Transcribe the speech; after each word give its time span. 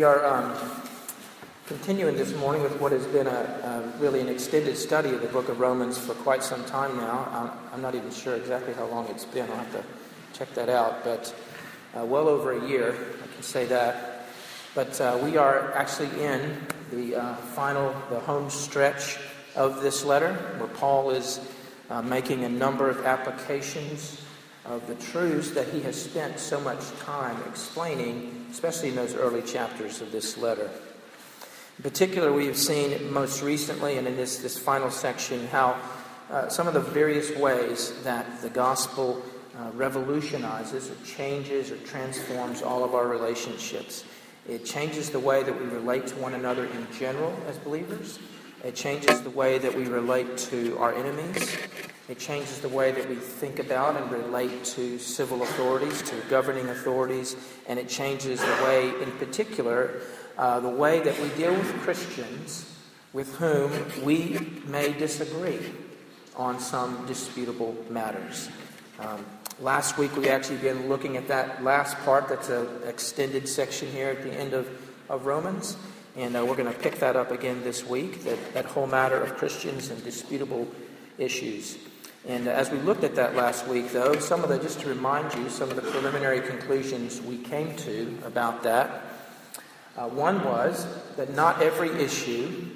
We 0.00 0.04
are 0.04 0.24
um, 0.24 0.56
continuing 1.66 2.16
this 2.16 2.34
morning 2.36 2.62
with 2.62 2.80
what 2.80 2.90
has 2.92 3.04
been 3.08 3.26
a, 3.26 3.30
a, 3.30 3.98
really 3.98 4.20
an 4.20 4.30
extended 4.30 4.78
study 4.78 5.10
of 5.10 5.20
the 5.20 5.26
book 5.26 5.50
of 5.50 5.60
Romans 5.60 5.98
for 5.98 6.14
quite 6.14 6.42
some 6.42 6.64
time 6.64 6.96
now. 6.96 7.28
I'm, 7.30 7.74
I'm, 7.74 7.82
not 7.82 7.94
even 7.94 8.10
sure 8.10 8.34
exactly 8.34 8.72
how 8.72 8.86
long 8.86 9.08
it's 9.08 9.26
been. 9.26 9.42
I'll 9.50 9.56
have 9.58 9.72
to 9.72 9.84
check 10.32 10.54
that 10.54 10.70
out, 10.70 11.04
but 11.04 11.34
uh, 11.94 12.06
well 12.06 12.28
over 12.28 12.52
a 12.52 12.66
year, 12.66 12.92
I 13.22 13.34
can 13.34 13.42
say 13.42 13.66
that. 13.66 14.26
But 14.74 14.98
uh, 15.02 15.20
we 15.22 15.36
are 15.36 15.70
actually 15.74 16.18
in 16.24 16.56
the 16.90 17.16
uh, 17.16 17.34
final, 17.34 17.94
the 18.08 18.20
home 18.20 18.48
stretch 18.48 19.18
of 19.54 19.82
this 19.82 20.02
letter, 20.02 20.32
where 20.32 20.68
Paul 20.68 21.10
is 21.10 21.40
uh, 21.90 22.00
making 22.00 22.44
a 22.44 22.48
number 22.48 22.88
of 22.88 23.04
applications 23.04 24.18
of 24.64 24.86
the 24.86 24.94
truths 24.94 25.50
that 25.50 25.68
he 25.68 25.82
has 25.82 26.02
spent 26.02 26.38
so 26.38 26.58
much 26.58 26.90
time 27.00 27.36
explaining, 27.46 28.39
especially 28.50 28.88
in 28.88 28.96
those 28.96 29.14
early 29.14 29.42
chapters 29.42 30.00
of 30.00 30.12
this 30.12 30.36
letter. 30.36 30.70
In 31.78 31.82
particular, 31.82 32.32
we 32.32 32.46
have 32.46 32.58
seen 32.58 33.12
most 33.12 33.42
recently 33.42 33.96
and 33.96 34.06
in 34.06 34.16
this, 34.16 34.38
this 34.38 34.58
final 34.58 34.90
section 34.90 35.46
how 35.48 35.80
uh, 36.30 36.48
some 36.48 36.68
of 36.68 36.74
the 36.74 36.80
various 36.80 37.34
ways 37.36 37.92
that 38.02 38.42
the 38.42 38.50
gospel 38.50 39.22
uh, 39.56 39.70
revolutionizes 39.74 40.90
or 40.90 40.94
changes 41.04 41.70
or 41.70 41.76
transforms 41.78 42.62
all 42.62 42.84
of 42.84 42.94
our 42.94 43.08
relationships. 43.08 44.04
It 44.48 44.64
changes 44.64 45.10
the 45.10 45.18
way 45.18 45.42
that 45.42 45.58
we 45.58 45.66
relate 45.66 46.06
to 46.08 46.16
one 46.16 46.34
another 46.34 46.66
in 46.66 46.86
general 46.98 47.36
as 47.48 47.58
believers. 47.58 48.18
It 48.64 48.74
changes 48.74 49.22
the 49.22 49.30
way 49.30 49.58
that 49.58 49.74
we 49.74 49.86
relate 49.86 50.36
to 50.38 50.78
our 50.78 50.94
enemies. 50.94 51.56
It 52.10 52.18
changes 52.18 52.58
the 52.58 52.68
way 52.68 52.90
that 52.90 53.08
we 53.08 53.14
think 53.14 53.60
about 53.60 53.96
and 53.96 54.10
relate 54.10 54.64
to 54.64 54.98
civil 54.98 55.44
authorities, 55.44 56.02
to 56.02 56.16
governing 56.28 56.68
authorities, 56.68 57.36
and 57.68 57.78
it 57.78 57.88
changes 57.88 58.40
the 58.40 58.64
way, 58.64 58.88
in 59.00 59.12
particular, 59.12 60.00
uh, 60.36 60.58
the 60.58 60.68
way 60.68 60.98
that 60.98 61.16
we 61.20 61.28
deal 61.30 61.54
with 61.54 61.72
Christians 61.82 62.66
with 63.12 63.32
whom 63.36 63.70
we 64.04 64.38
may 64.66 64.92
disagree 64.92 65.60
on 66.34 66.58
some 66.58 67.06
disputable 67.06 67.76
matters. 67.88 68.48
Um, 68.98 69.24
Last 69.60 69.98
week, 69.98 70.16
we 70.16 70.30
actually 70.30 70.56
began 70.56 70.88
looking 70.88 71.18
at 71.18 71.28
that 71.28 71.62
last 71.62 71.96
part. 71.98 72.28
That's 72.28 72.48
an 72.48 72.66
extended 72.86 73.46
section 73.46 73.88
here 73.92 74.08
at 74.08 74.22
the 74.22 74.32
end 74.32 74.54
of, 74.54 74.66
of 75.10 75.26
Romans. 75.26 75.76
And 76.16 76.34
uh, 76.34 76.46
we're 76.46 76.56
going 76.56 76.72
to 76.72 76.78
pick 76.78 76.96
that 77.00 77.14
up 77.14 77.30
again 77.30 77.62
this 77.62 77.86
week, 77.86 78.24
that, 78.24 78.54
that 78.54 78.64
whole 78.64 78.86
matter 78.86 79.20
of 79.22 79.36
Christians 79.36 79.90
and 79.90 80.02
disputable 80.02 80.66
issues. 81.18 81.76
And 82.28 82.48
uh, 82.48 82.50
as 82.50 82.70
we 82.70 82.78
looked 82.78 83.04
at 83.04 83.14
that 83.14 83.34
last 83.34 83.66
week, 83.66 83.92
though, 83.92 84.18
some 84.18 84.42
of 84.42 84.50
the, 84.50 84.58
just 84.58 84.80
to 84.80 84.88
remind 84.88 85.34
you, 85.34 85.48
some 85.48 85.70
of 85.70 85.76
the 85.76 85.82
preliminary 85.82 86.40
conclusions 86.40 87.20
we 87.22 87.38
came 87.38 87.76
to 87.76 88.18
about 88.24 88.62
that. 88.64 89.04
Uh, 89.96 90.08
one 90.08 90.44
was 90.44 90.86
that 91.16 91.34
not 91.34 91.62
every 91.62 91.90
issue, 91.90 92.66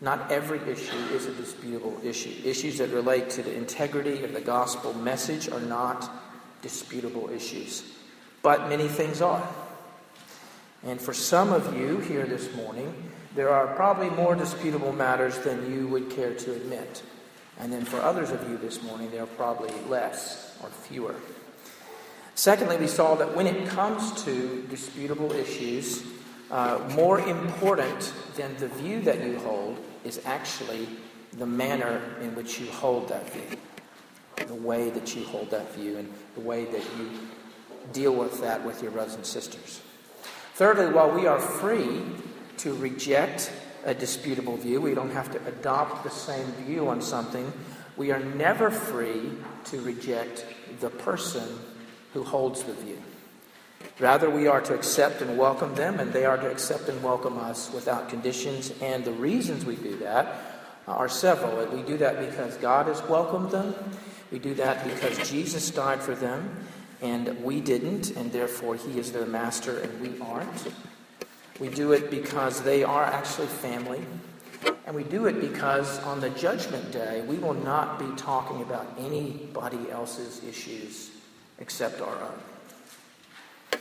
not 0.00 0.30
every 0.30 0.60
issue 0.70 0.96
is 1.12 1.26
a 1.26 1.32
disputable 1.32 1.98
issue. 2.04 2.32
Issues 2.44 2.78
that 2.78 2.90
relate 2.90 3.30
to 3.30 3.42
the 3.42 3.54
integrity 3.54 4.22
of 4.22 4.32
the 4.32 4.40
gospel 4.40 4.92
message 4.94 5.48
are 5.48 5.60
not 5.60 6.10
disputable 6.62 7.30
issues. 7.30 7.82
But 8.42 8.68
many 8.68 8.88
things 8.88 9.20
are. 9.20 9.46
And 10.82 11.00
for 11.00 11.12
some 11.12 11.52
of 11.52 11.76
you 11.76 11.98
here 11.98 12.24
this 12.24 12.54
morning, 12.54 12.94
there 13.34 13.50
are 13.50 13.74
probably 13.74 14.10
more 14.10 14.34
disputable 14.34 14.92
matters 14.92 15.38
than 15.38 15.70
you 15.72 15.86
would 15.88 16.10
care 16.10 16.34
to 16.34 16.52
admit. 16.52 17.02
And 17.60 17.72
then 17.72 17.84
for 17.84 18.00
others 18.00 18.30
of 18.30 18.48
you 18.48 18.56
this 18.56 18.82
morning, 18.82 19.10
there 19.10 19.22
are 19.22 19.26
probably 19.26 19.70
less 19.88 20.56
or 20.62 20.68
fewer. 20.68 21.14
Secondly, 22.34 22.76
we 22.78 22.86
saw 22.86 23.14
that 23.16 23.36
when 23.36 23.46
it 23.46 23.68
comes 23.68 24.24
to 24.24 24.66
disputable 24.70 25.32
issues, 25.32 26.04
uh, 26.50 26.80
more 26.94 27.20
important 27.20 28.12
than 28.36 28.56
the 28.56 28.68
view 28.68 29.00
that 29.02 29.24
you 29.24 29.38
hold 29.40 29.78
is 30.04 30.20
actually 30.24 30.88
the 31.34 31.46
manner 31.46 32.02
in 32.20 32.34
which 32.34 32.58
you 32.58 32.66
hold 32.70 33.08
that 33.08 33.30
view 33.30 33.58
the 34.50 34.54
way 34.54 34.90
that 34.90 35.14
you 35.14 35.24
hold 35.24 35.48
that 35.50 35.72
view 35.74 35.96
and 35.96 36.12
the 36.34 36.40
way 36.40 36.64
that 36.64 36.82
you 36.98 37.10
deal 37.92 38.12
with 38.12 38.40
that 38.40 38.64
with 38.64 38.82
your 38.82 38.90
brothers 38.90 39.14
and 39.14 39.24
sisters. 39.24 39.80
Thirdly, 40.54 40.92
while 40.92 41.10
we 41.10 41.26
are 41.26 41.38
free 41.38 42.02
to 42.58 42.74
reject 42.74 43.52
a 43.84 43.94
disputable 43.94 44.56
view, 44.56 44.80
we 44.80 44.94
don't 44.94 45.12
have 45.12 45.30
to 45.32 45.46
adopt 45.46 46.04
the 46.04 46.10
same 46.10 46.46
view 46.64 46.88
on 46.88 47.00
something, 47.00 47.52
we 47.96 48.10
are 48.10 48.20
never 48.20 48.70
free 48.70 49.30
to 49.66 49.80
reject 49.80 50.44
the 50.80 50.90
person 50.90 51.46
who 52.14 52.22
holds 52.22 52.62
the 52.64 52.72
view. 52.74 52.98
Rather, 53.98 54.30
we 54.30 54.46
are 54.46 54.60
to 54.60 54.74
accept 54.74 55.20
and 55.20 55.36
welcome 55.36 55.74
them, 55.74 56.00
and 56.00 56.12
they 56.12 56.24
are 56.24 56.36
to 56.36 56.50
accept 56.50 56.88
and 56.88 57.02
welcome 57.02 57.38
us 57.38 57.70
without 57.72 58.08
conditions. 58.08 58.72
And 58.80 59.04
the 59.04 59.12
reasons 59.12 59.64
we 59.64 59.76
do 59.76 59.96
that 59.98 60.62
are 60.88 61.08
several. 61.08 61.66
We 61.66 61.82
do 61.82 61.98
that 61.98 62.18
because 62.18 62.56
God 62.56 62.86
has 62.86 63.02
welcomed 63.02 63.50
them, 63.50 63.74
we 64.30 64.38
do 64.38 64.54
that 64.54 64.84
because 64.84 65.28
Jesus 65.28 65.70
died 65.70 66.00
for 66.02 66.14
them 66.14 66.64
and 67.02 67.42
we 67.42 67.60
didn't, 67.60 68.10
and 68.16 68.30
therefore 68.30 68.76
he 68.76 68.98
is 68.98 69.12
their 69.12 69.26
master 69.26 69.78
and 69.78 70.00
we 70.00 70.20
aren't. 70.20 70.72
We 71.60 71.68
do 71.68 71.92
it 71.92 72.10
because 72.10 72.62
they 72.62 72.82
are 72.82 73.04
actually 73.04 73.46
family. 73.46 74.00
And 74.86 74.96
we 74.96 75.04
do 75.04 75.26
it 75.26 75.40
because 75.40 75.98
on 76.00 76.20
the 76.20 76.30
judgment 76.30 76.90
day, 76.90 77.22
we 77.26 77.36
will 77.36 77.54
not 77.54 77.98
be 77.98 78.10
talking 78.16 78.62
about 78.62 78.86
anybody 78.98 79.90
else's 79.90 80.42
issues 80.42 81.10
except 81.58 82.00
our 82.00 82.14
own. 82.14 83.80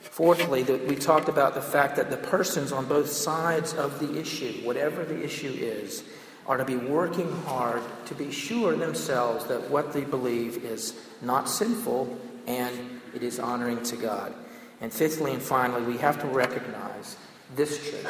Fourthly, 0.00 0.64
that 0.64 0.86
we 0.86 0.96
talked 0.96 1.28
about 1.28 1.54
the 1.54 1.62
fact 1.62 1.96
that 1.96 2.10
the 2.10 2.16
persons 2.16 2.72
on 2.72 2.84
both 2.86 3.08
sides 3.08 3.72
of 3.74 4.00
the 4.00 4.18
issue, 4.18 4.52
whatever 4.64 5.04
the 5.04 5.24
issue 5.24 5.54
is, 5.56 6.02
are 6.46 6.56
to 6.56 6.64
be 6.64 6.76
working 6.76 7.30
hard 7.42 7.80
to 8.06 8.14
be 8.14 8.30
sure 8.30 8.74
themselves 8.74 9.46
that 9.46 9.70
what 9.70 9.92
they 9.92 10.02
believe 10.02 10.64
is 10.64 10.94
not 11.22 11.48
sinful 11.48 12.18
and 12.46 13.00
it 13.14 13.22
is 13.22 13.38
honoring 13.38 13.82
to 13.84 13.96
God. 13.96 14.34
And 14.80 14.92
fifthly 14.92 15.32
and 15.32 15.42
finally, 15.42 15.82
we 15.82 15.98
have 15.98 16.20
to 16.20 16.26
recognize 16.26 17.16
this 17.54 17.78
truth 17.78 18.08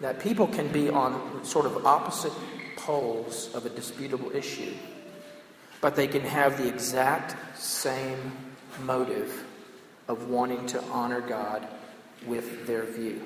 that 0.00 0.20
people 0.20 0.46
can 0.46 0.68
be 0.68 0.90
on 0.90 1.44
sort 1.44 1.64
of 1.64 1.86
opposite 1.86 2.32
poles 2.76 3.54
of 3.54 3.64
a 3.64 3.70
disputable 3.70 4.30
issue, 4.34 4.74
but 5.80 5.96
they 5.96 6.06
can 6.06 6.20
have 6.20 6.58
the 6.58 6.68
exact 6.68 7.58
same 7.58 8.32
motive 8.82 9.44
of 10.08 10.28
wanting 10.28 10.66
to 10.66 10.82
honor 10.84 11.20
God 11.20 11.66
with 12.26 12.66
their 12.66 12.84
view. 12.84 13.22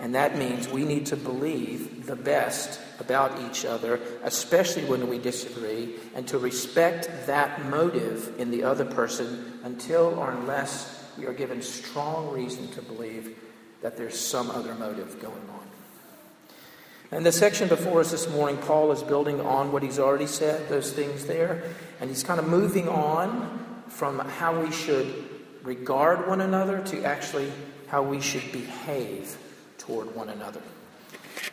And 0.00 0.14
that 0.14 0.38
means 0.38 0.68
we 0.68 0.84
need 0.84 1.06
to 1.06 1.16
believe 1.16 2.06
the 2.06 2.16
best 2.16 2.80
about 3.00 3.38
each 3.42 3.64
other, 3.64 4.00
especially 4.22 4.84
when 4.84 5.08
we 5.08 5.18
disagree, 5.18 5.96
and 6.14 6.26
to 6.28 6.38
respect 6.38 7.08
that 7.26 7.66
motive 7.66 8.38
in 8.40 8.50
the 8.50 8.64
other 8.64 8.84
person 8.84 9.60
until 9.62 10.18
or 10.18 10.30
unless 10.30 11.03
we 11.18 11.26
are 11.26 11.32
given 11.32 11.62
strong 11.62 12.30
reason 12.30 12.68
to 12.72 12.82
believe 12.82 13.38
that 13.82 13.96
there's 13.96 14.18
some 14.18 14.50
other 14.50 14.74
motive 14.74 15.20
going 15.20 15.34
on. 15.34 17.16
In 17.16 17.22
the 17.22 17.32
section 17.32 17.68
before 17.68 18.00
us 18.00 18.10
this 18.10 18.28
morning, 18.28 18.56
Paul 18.56 18.90
is 18.90 19.02
building 19.02 19.40
on 19.40 19.70
what 19.70 19.82
he's 19.82 19.98
already 19.98 20.26
said, 20.26 20.68
those 20.68 20.92
things 20.92 21.26
there, 21.26 21.62
and 22.00 22.10
he's 22.10 22.22
kind 22.24 22.40
of 22.40 22.48
moving 22.48 22.88
on 22.88 23.84
from 23.88 24.18
how 24.18 24.60
we 24.60 24.72
should 24.72 25.28
regard 25.62 26.26
one 26.26 26.40
another 26.40 26.82
to 26.86 27.04
actually 27.04 27.52
how 27.86 28.02
we 28.02 28.20
should 28.20 28.50
behave 28.52 29.36
toward 29.78 30.14
one 30.14 30.28
another. 30.28 30.62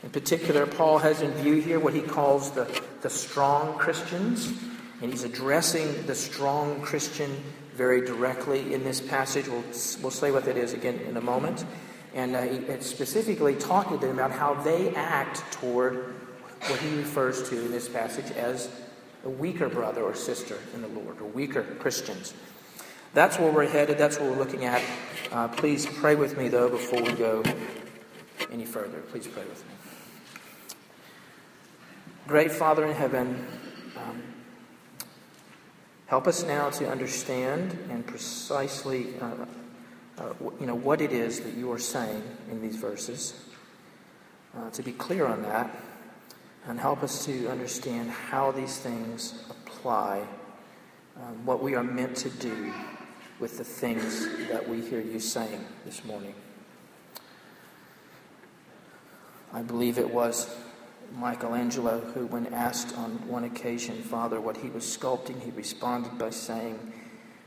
In 0.03 0.09
particular, 0.09 0.65
Paul 0.65 0.97
has 1.00 1.21
in 1.21 1.31
view 1.33 1.56
here 1.56 1.80
what 1.80 1.94
he 1.94 2.01
calls 2.01 2.51
the, 2.51 2.81
the 3.01 3.09
strong 3.09 3.77
Christians, 3.77 4.47
and 5.01 5.12
he's 5.12 5.24
addressing 5.24 6.06
the 6.07 6.15
strong 6.15 6.81
Christian 6.81 7.44
very 7.81 8.06
directly 8.06 8.75
in 8.75 8.83
this 8.83 9.01
passage. 9.01 9.48
We'll, 9.48 9.63
we'll 10.04 10.12
say 10.12 10.30
what 10.30 10.45
that 10.45 10.56
is 10.56 10.74
again 10.74 11.00
in 11.00 11.18
a 11.18 11.22
moment. 11.22 11.66
And 12.13 12.36
uh, 12.36 12.44
he, 12.44 12.80
specifically 12.81 13.56
talking 13.56 13.98
to 13.98 14.06
them 14.06 14.19
about 14.19 14.30
how 14.30 14.54
they 14.54 14.94
act 14.94 15.42
toward 15.51 16.13
what 16.68 16.80
he 16.80 16.95
refers 16.95 17.50
to 17.50 17.60
in 17.66 17.72
this 17.72 17.89
passage 17.89 18.30
as 18.38 18.69
a 19.25 19.30
weaker 19.31 19.68
brother 19.68 20.04
or 20.04 20.13
sister 20.13 20.60
in 20.75 20.83
the 20.83 20.89
Lord, 20.89 21.19
or 21.22 21.25
weaker 21.25 21.63
Christians. 21.80 22.36
That's 23.16 23.39
where 23.39 23.51
we're 23.51 23.68
headed. 23.68 23.98
That's 23.98 24.19
what 24.19 24.30
we're 24.30 24.38
looking 24.38 24.66
at. 24.66 24.84
Uh, 25.31 25.48
please 25.48 25.88
pray 25.88 26.13
with 26.13 26.38
me, 26.38 26.50
though, 26.50 26.69
before 26.69 27.01
we 27.01 27.13
go 27.13 27.42
any 28.51 28.66
further. 28.66 29.00
Please 29.10 29.25
pray 29.25 29.44
with 29.45 29.66
me. 29.66 29.74
Great 32.27 32.51
Father 32.51 32.86
in 32.86 32.94
heaven, 32.94 33.44
um, 33.98 34.22
help 36.12 36.28
us 36.28 36.44
now 36.44 36.69
to 36.69 36.92
understand 36.92 37.72
and 37.90 38.06
precisely, 38.06 39.18
uh, 39.22 39.31
uh, 40.18 40.34
you 40.60 40.66
know, 40.66 40.75
what 40.75 41.00
it 41.00 41.13
is 41.13 41.40
that 41.40 41.54
you 41.54 41.72
are 41.72 41.80
saying 41.80 42.22
in 42.52 42.62
these 42.62 42.75
verses. 42.75 43.34
Uh, 44.54 44.69
to 44.72 44.84
be 44.84 44.92
clear 44.92 45.25
on 45.25 45.42
that, 45.42 45.74
and 46.68 46.78
help 46.78 47.02
us 47.02 47.24
to 47.24 47.48
understand 47.48 48.10
how 48.10 48.52
these 48.52 48.78
things 48.78 49.46
apply, 49.50 50.22
um, 51.16 51.46
what 51.46 51.63
we 51.63 51.75
are 51.75 51.84
meant 51.84 52.18
to 52.18 52.30
do 52.30 52.74
with 53.40 53.58
the 53.58 53.63
things 53.63 54.28
that 54.50 54.68
we 54.68 54.81
hear 54.81 55.00
you 55.00 55.18
saying 55.18 55.63
this 55.86 56.04
morning. 56.04 56.36
I 59.54 59.62
believe 59.62 59.98
it 59.98 60.13
was 60.13 60.54
Michelangelo 61.13 62.00
who, 62.00 62.25
when 62.28 62.48
asked 62.54 62.98
on 62.98 63.28
one 63.28 63.44
occasion, 63.44 64.02
Father, 64.02 64.40
what 64.40 64.58
he 64.58 64.69
was 64.69 64.84
sculpting, 64.84 65.42
he 65.42 65.52
responded 65.52 66.18
by 66.18 66.30
saying 66.30 66.94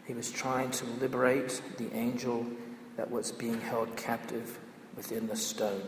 he 0.06 0.14
was 0.14 0.30
trying 0.30 0.70
to 0.70 0.84
liberate 1.00 1.62
the 1.78 1.92
angel 1.94 2.46
that 2.96 3.10
was 3.10 3.32
being 3.32 3.60
held 3.60 3.96
captive 3.96 4.58
within 4.96 5.26
the 5.26 5.36
stone. 5.36 5.82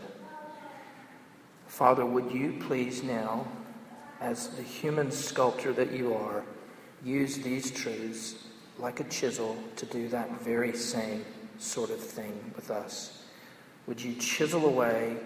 Father, 1.67 2.05
would 2.05 2.31
you 2.31 2.57
please 2.61 3.03
now, 3.03 3.47
as 4.19 4.49
the 4.49 4.63
human 4.63 5.11
sculptor 5.11 5.73
that 5.73 5.91
you 5.91 6.13
are, 6.13 6.43
use 7.03 7.37
these 7.37 7.71
truths 7.71 8.35
like 8.79 8.99
a 8.99 9.03
chisel 9.05 9.57
to 9.75 9.85
do 9.85 10.07
that 10.09 10.41
very 10.41 10.75
same 10.75 11.23
sort 11.59 11.89
of 11.89 11.99
thing 11.99 12.51
with 12.55 12.71
us? 12.71 13.23
Would 13.85 14.01
you 14.01 14.15
chisel 14.15 14.65
away 14.65 15.17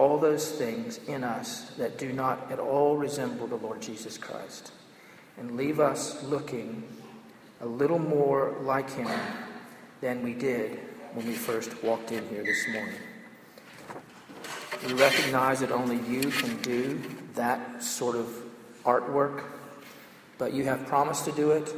all 0.00 0.16
those 0.16 0.50
things 0.50 0.96
in 1.08 1.22
us 1.22 1.72
that 1.76 1.98
do 1.98 2.10
not 2.10 2.50
at 2.50 2.58
all 2.58 2.96
resemble 2.96 3.46
the 3.46 3.56
Lord 3.56 3.82
Jesus 3.82 4.16
Christ 4.16 4.72
and 5.36 5.58
leave 5.58 5.78
us 5.78 6.22
looking 6.22 6.82
a 7.60 7.66
little 7.66 7.98
more 7.98 8.56
like 8.62 8.88
Him 8.88 9.10
than 10.00 10.22
we 10.22 10.32
did 10.32 10.80
when 11.12 11.26
we 11.26 11.34
first 11.34 11.84
walked 11.84 12.12
in 12.12 12.26
here 12.30 12.42
this 12.42 12.66
morning? 12.72 12.94
We 14.86 14.94
recognize 14.94 15.60
that 15.60 15.70
only 15.70 15.96
you 16.10 16.30
can 16.30 16.56
do 16.62 16.98
that 17.34 17.82
sort 17.82 18.16
of 18.16 18.34
artwork, 18.86 19.44
but 20.38 20.54
you 20.54 20.64
have 20.64 20.86
promised 20.86 21.26
to 21.26 21.32
do 21.32 21.50
it. 21.50 21.74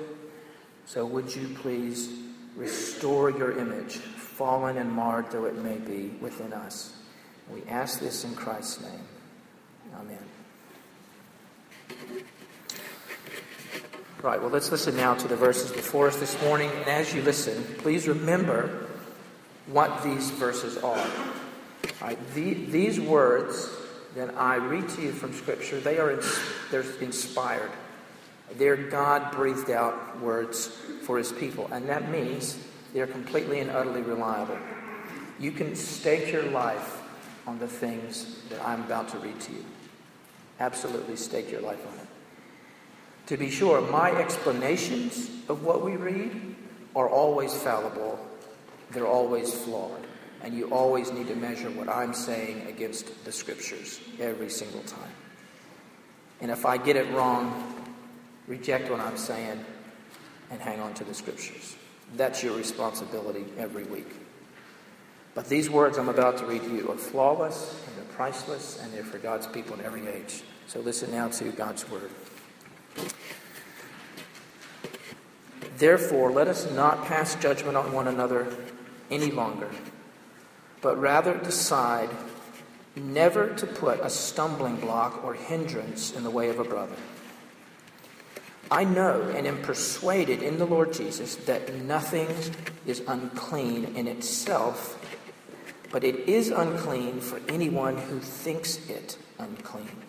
So 0.87 1.05
would 1.07 1.35
you 1.35 1.49
please 1.57 2.09
restore 2.55 3.31
your 3.31 3.59
image, 3.59 3.97
fallen 3.97 4.77
and 4.77 4.93
marred 4.93 5.33
though 5.33 5.47
it 5.47 5.57
may 5.57 5.79
be, 5.79 6.15
within 6.21 6.53
us? 6.53 7.02
We 7.51 7.63
ask 7.69 8.01
this 8.01 8.25
in 8.25 8.35
Christ's 8.35 8.83
name. 8.83 9.05
Amen. 9.95 10.19
Right, 14.23 14.41
well, 14.41 14.51
let's 14.51 14.71
listen 14.71 14.97
now 14.97 15.15
to 15.15 15.27
the 15.27 15.35
verses 15.35 15.73
before 15.73 16.07
us 16.07 16.17
this 16.21 16.41
morning. 16.43 16.71
And 16.71 16.87
as 16.87 17.13
you 17.13 17.23
listen, 17.23 17.63
please 17.79 18.07
remember 18.07 18.87
what 19.67 20.05
these 20.05 20.31
verses 20.31 20.79
are. 20.79 21.11
Right, 22.01 22.19
the, 22.35 22.55
these 22.55 23.01
words 23.01 23.69
that 24.15 24.37
I 24.37 24.57
read 24.57 24.89
to 24.91 25.03
you 25.03 25.13
from 25.13 25.33
Scripture, 25.33 25.81
they 25.81 25.99
are 25.99 26.23
they're 26.71 26.85
inspired. 27.01 27.71
They're 28.57 28.77
God 28.77 29.33
breathed 29.33 29.71
out 29.71 30.21
words 30.21 30.69
for 31.03 31.19
His 31.19 31.33
people. 31.33 31.69
And 31.73 31.89
that 31.89 32.11
means 32.11 32.59
they're 32.95 33.07
completely 33.07 33.61
and 33.61 33.71
utterly 33.71 34.03
reliable. 34.03 34.59
You 35.41 35.51
can 35.51 35.75
stake 35.75 36.33
your 36.33 36.45
life 36.45 37.02
on 37.47 37.59
the 37.59 37.69
things 37.69 38.39
that 38.49 38.65
I'm 38.67 38.83
about 38.83 39.09
to 39.11 39.19
read 39.19 39.39
to 39.41 39.53
you. 39.53 39.65
Absolutely 40.61 41.17
stake 41.17 41.51
your 41.51 41.61
life 41.61 41.85
on 41.87 41.99
it. 41.99 42.07
To 43.27 43.37
be 43.37 43.51
sure, 43.51 43.81
my 43.81 44.11
explanations 44.11 45.31
of 45.49 45.65
what 45.65 45.85
we 45.85 45.97
read 45.97 46.55
are 46.95 47.09
always 47.09 47.55
fallible, 47.55 48.19
they're 48.91 49.07
always 49.07 49.53
flawed. 49.53 50.07
And 50.43 50.55
you 50.55 50.71
always 50.71 51.13
need 51.13 51.29
to 51.29 51.37
measure 51.37 51.71
what 51.71 51.89
I'm 51.89 52.13
saying 52.13 52.67
against 52.67 53.25
the 53.25 53.31
scriptures 53.31 54.01
every 54.19 54.51
single 54.51 54.83
time. 54.83 55.13
And 56.41 56.51
if 56.51 56.67
I 56.67 56.77
get 56.77 56.97
it 56.97 57.09
wrong, 57.13 57.85
reject 58.49 58.91
what 58.91 58.99
I'm 58.99 59.17
saying 59.17 59.65
and 60.51 60.61
hang 60.61 60.81
on 60.81 60.95
to 60.95 61.05
the 61.05 61.15
scriptures. 61.15 61.77
That's 62.17 62.43
your 62.43 62.57
responsibility 62.57 63.45
every 63.57 63.85
week. 63.85 64.11
But 65.35 65.49
these 65.49 65.71
words 65.71 65.99
I'm 65.99 66.09
about 66.09 66.39
to 66.39 66.47
read 66.47 66.63
to 66.63 66.75
you 66.75 66.91
are 66.91 66.97
flawless 66.97 67.75
and 67.87 67.97
they're 67.97 68.15
priceless 68.15 68.79
and 68.83 68.93
they're 68.93 69.05
for 69.05 69.19
God's 69.19 69.47
people 69.47 69.75
in 69.75 69.85
every 69.85 70.07
age. 70.07 70.43
So 70.67 70.81
listen 70.81 71.11
now 71.11 71.29
to 71.29 71.45
God's 71.53 71.89
word. 71.89 72.11
Therefore, 75.79 76.31
let 76.31 76.49
us 76.49 76.71
not 76.71 77.07
pass 77.07 77.35
judgment 77.35 77.77
on 77.77 77.93
one 77.93 78.09
another 78.09 78.55
any 79.11 79.31
longer, 79.31 79.71
but 80.81 81.01
rather 81.01 81.37
decide 81.39 82.11
never 82.95 83.49
to 83.55 83.67
put 83.67 83.99
a 84.01 84.11
stumbling 84.11 84.77
block 84.77 85.25
or 85.25 85.35
hindrance 85.35 86.13
in 86.13 86.25
the 86.25 86.31
way 86.31 86.51
of 86.51 86.59
a 86.59 86.65
brother. 86.65 86.95
I 88.71 88.85
know 88.85 89.23
and 89.35 89.47
am 89.47 89.61
persuaded 89.63 90.43
in 90.43 90.59
the 90.59 90.67
Lord 90.67 90.93
Jesus 90.93 91.37
that 91.37 91.75
nothing 91.75 92.29
is 92.87 93.03
unclean 93.07 93.97
in 93.97 94.07
itself 94.07 94.99
but 95.93 96.03
it 96.03 96.29
is 96.29 96.49
unclean 96.49 97.21
for 97.21 97.41
anyone 97.49 97.97
who 97.97 98.19
thinks 98.19 98.89
it 98.89 99.19
unclean. 99.39 100.03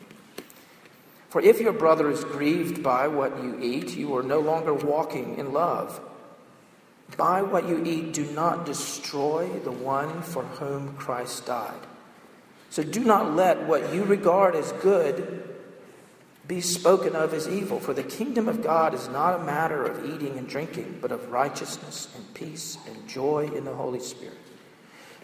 For 1.29 1.41
if 1.41 1.59
your 1.59 1.73
brother 1.73 2.09
is 2.09 2.23
grieved 2.23 2.81
by 2.81 3.07
what 3.07 3.43
you 3.43 3.59
eat, 3.59 3.95
you 3.95 4.15
are 4.15 4.23
no 4.23 4.39
longer 4.39 4.73
walking 4.73 5.37
in 5.37 5.51
love. 5.51 5.99
By 7.17 7.41
what 7.41 7.67
you 7.67 7.83
eat, 7.83 8.13
do 8.13 8.25
not 8.31 8.65
destroy 8.65 9.47
the 9.59 9.71
one 9.71 10.21
for 10.21 10.43
whom 10.43 10.95
Christ 10.95 11.45
died. 11.45 11.87
So 12.69 12.83
do 12.83 13.03
not 13.03 13.35
let 13.35 13.67
what 13.67 13.93
you 13.93 14.03
regard 14.03 14.55
as 14.55 14.71
good 14.73 15.43
be 16.47 16.61
spoken 16.61 17.15
of 17.15 17.33
as 17.33 17.47
evil, 17.47 17.79
for 17.79 17.93
the 17.93 18.03
kingdom 18.03 18.47
of 18.47 18.61
God 18.61 18.93
is 18.93 19.07
not 19.09 19.39
a 19.39 19.43
matter 19.43 19.83
of 19.83 20.05
eating 20.05 20.37
and 20.37 20.47
drinking, 20.47 20.99
but 21.01 21.11
of 21.11 21.31
righteousness 21.31 22.09
and 22.15 22.33
peace 22.33 22.77
and 22.87 23.07
joy 23.07 23.49
in 23.55 23.63
the 23.63 23.73
Holy 23.73 23.99
Spirit. 23.99 24.37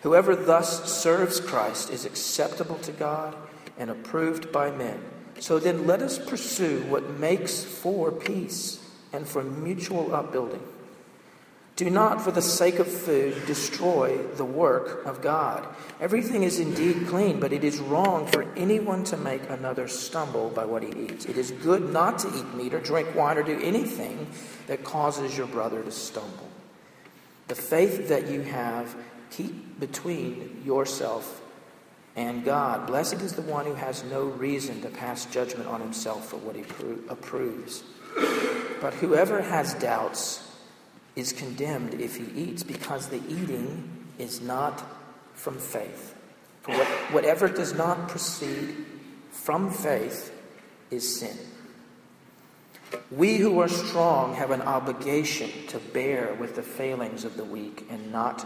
Whoever 0.02 0.36
thus 0.36 0.92
serves 0.92 1.40
Christ 1.40 1.90
is 1.90 2.06
acceptable 2.06 2.78
to 2.80 2.92
God 2.92 3.36
and 3.78 3.90
approved 3.90 4.52
by 4.52 4.72
men. 4.72 5.02
So 5.40 5.60
then 5.60 5.88
let 5.88 6.02
us 6.02 6.20
pursue 6.20 6.84
what 6.84 7.20
makes 7.20 7.64
for 7.64 8.12
peace 8.12 8.86
and 9.14 9.28
for 9.28 9.44
mutual 9.44 10.14
upbuilding. 10.14 10.62
Do 11.80 11.90
not, 11.90 12.22
for 12.22 12.32
the 12.32 12.42
sake 12.42 12.80
of 12.80 12.88
food, 12.88 13.46
destroy 13.46 14.18
the 14.36 14.44
work 14.44 15.06
of 15.06 15.22
God. 15.22 15.66
Everything 16.02 16.44
is 16.44 16.60
indeed 16.60 17.08
clean, 17.08 17.40
but 17.40 17.54
it 17.54 17.64
is 17.64 17.80
wrong 17.80 18.28
for 18.28 18.44
anyone 18.58 19.06
to 19.06 19.16
make 19.16 19.50
another 19.50 19.88
stumble 19.88 20.50
by 20.50 20.66
what 20.66 20.84
he 20.84 21.06
eats. 21.06 21.24
It 21.24 21.38
is 21.38 21.52
good 21.52 21.94
not 21.94 22.20
to 22.20 22.38
eat 22.38 22.54
meat 22.54 22.74
or 22.74 22.82
drink 22.82 23.16
wine 23.16 23.38
or 23.38 23.44
do 23.44 23.58
anything 23.62 24.28
that 24.68 24.84
causes 24.84 25.38
your 25.38 25.48
brother 25.48 25.82
to 25.82 25.92
stumble. 25.92 26.50
The 27.48 27.56
faith 27.56 28.10
that 28.10 28.30
you 28.30 28.42
have 28.42 28.94
keep 29.32 29.80
between 29.80 30.62
yourself 30.66 31.42
and 32.16 32.44
God. 32.44 32.88
Blessed 32.88 33.22
is 33.22 33.34
the 33.34 33.42
one 33.42 33.66
who 33.66 33.76
has 33.76 34.04
no 34.04 34.24
reason 34.24 34.82
to 34.82 34.90
pass 34.90 35.26
judgment 35.26 35.68
on 35.68 35.82
himself 35.82 36.28
for 36.28 36.38
what 36.38 36.56
he 36.56 36.64
approves. 37.10 37.84
But 38.82 38.94
whoever 38.96 39.42
has 39.42 39.74
doubts 39.76 40.46
is 41.16 41.34
condemned 41.34 41.96
if 41.96 42.16
he 42.18 42.26
eats, 42.36 42.64
because 42.64 43.08
the 43.08 43.22
eating 43.28 44.08
is 44.18 44.42
not 44.42 44.84
from 45.34 45.58
faith. 45.58 46.16
For 46.62 46.74
what, 46.74 46.88
whatever 47.14 47.48
does 47.48 47.74
not 47.74 48.10
proceed 48.10 48.76
from 49.32 49.72
faith 49.72 50.34
is 50.92 51.20
sin. 51.20 51.38
We 53.12 53.38
who 53.38 53.60
are 53.60 53.68
strong 53.68 54.34
have 54.36 54.52
an 54.52 54.62
obligation 54.62 55.50
to 55.68 55.80
bear 55.80 56.34
with 56.40 56.56
the 56.56 56.64
failings 56.64 57.24
of 57.24 57.38
the 57.38 57.44
weak 57.44 57.86
and 57.90 58.12
not 58.12 58.46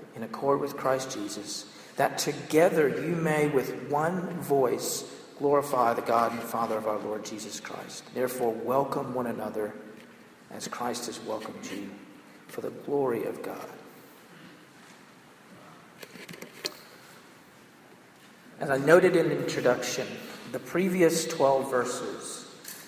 in 0.15 0.23
accord 0.23 0.59
with 0.59 0.77
Christ 0.77 1.11
Jesus, 1.11 1.65
that 1.95 2.17
together 2.17 2.89
you 2.89 3.15
may 3.15 3.47
with 3.47 3.89
one 3.89 4.21
voice 4.39 5.03
glorify 5.37 5.93
the 5.93 6.01
God 6.01 6.31
and 6.31 6.41
Father 6.41 6.77
of 6.77 6.87
our 6.87 6.99
Lord 6.99 7.25
Jesus 7.25 7.59
Christ. 7.59 8.03
Therefore, 8.13 8.51
welcome 8.51 9.13
one 9.13 9.27
another 9.27 9.73
as 10.51 10.67
Christ 10.67 11.07
has 11.07 11.19
welcomed 11.21 11.65
you 11.71 11.89
for 12.47 12.61
the 12.61 12.69
glory 12.69 13.23
of 13.25 13.41
God. 13.41 13.69
As 18.59 18.69
I 18.69 18.77
noted 18.77 19.15
in 19.15 19.29
the 19.29 19.41
introduction, 19.41 20.05
the 20.51 20.59
previous 20.59 21.25
12 21.25 21.71
verses 21.71 22.45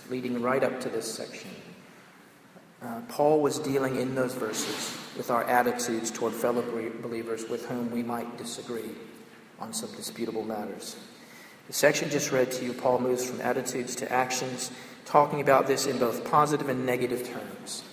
leading 0.09 0.41
right 0.41 0.63
up 0.63 0.79
to 0.81 0.89
this 0.89 1.11
section, 1.11 1.49
uh, 2.83 3.01
Paul 3.09 3.41
was 3.41 3.57
dealing 3.57 3.95
in 3.95 4.13
those 4.13 4.33
verses 4.33 4.97
with 5.17 5.29
our 5.29 5.43
attitudes 5.43 6.11
toward 6.11 6.33
fellow 6.33 6.61
believers 7.01 7.47
with 7.47 7.65
whom 7.67 7.91
we 7.91 8.03
might 8.03 8.37
disagree 8.37 8.91
on 9.59 9.73
some 9.73 9.91
disputable 9.91 10.43
matters. 10.43 10.95
The 11.67 11.73
section 11.73 12.09
just 12.09 12.31
read 12.31 12.51
to 12.53 12.65
you, 12.65 12.73
Paul 12.73 12.99
moves 12.99 13.25
from 13.25 13.39
attitudes 13.41 13.95
to 13.97 14.11
actions, 14.11 14.71
talking 15.05 15.39
about 15.39 15.67
this 15.67 15.85
in 15.85 15.97
both 15.97 16.25
positive 16.25 16.69
and 16.69 16.85
negative 16.85 17.27
terms. 17.27 17.83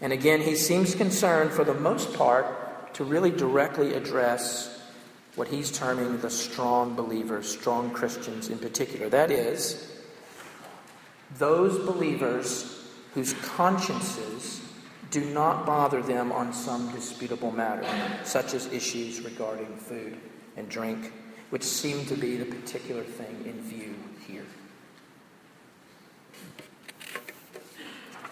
And 0.00 0.12
again, 0.12 0.40
he 0.40 0.56
seems 0.56 0.94
concerned, 0.94 1.50
for 1.50 1.64
the 1.64 1.74
most 1.74 2.14
part, 2.14 2.94
to 2.94 3.04
really 3.04 3.30
directly 3.30 3.94
address 3.94 4.80
what 5.34 5.48
he's 5.48 5.70
terming 5.70 6.18
the 6.20 6.30
strong 6.30 6.94
believers, 6.94 7.48
strong 7.48 7.90
Christians 7.90 8.48
in 8.48 8.58
particular. 8.58 9.08
That 9.08 9.30
is, 9.30 9.90
those 11.38 11.78
believers 11.78 12.86
whose 13.14 13.32
consciences 13.34 14.61
do 15.12 15.24
not 15.26 15.66
bother 15.66 16.02
them 16.02 16.32
on 16.32 16.54
some 16.54 16.90
disputable 16.92 17.52
matter, 17.52 17.86
such 18.24 18.54
as 18.54 18.66
issues 18.72 19.20
regarding 19.20 19.76
food 19.76 20.16
and 20.56 20.68
drink, 20.68 21.12
which 21.50 21.62
seem 21.62 22.04
to 22.06 22.16
be 22.16 22.36
the 22.36 22.46
particular 22.46 23.04
thing 23.04 23.44
in 23.44 23.60
view 23.60 23.94
here. 24.26 24.46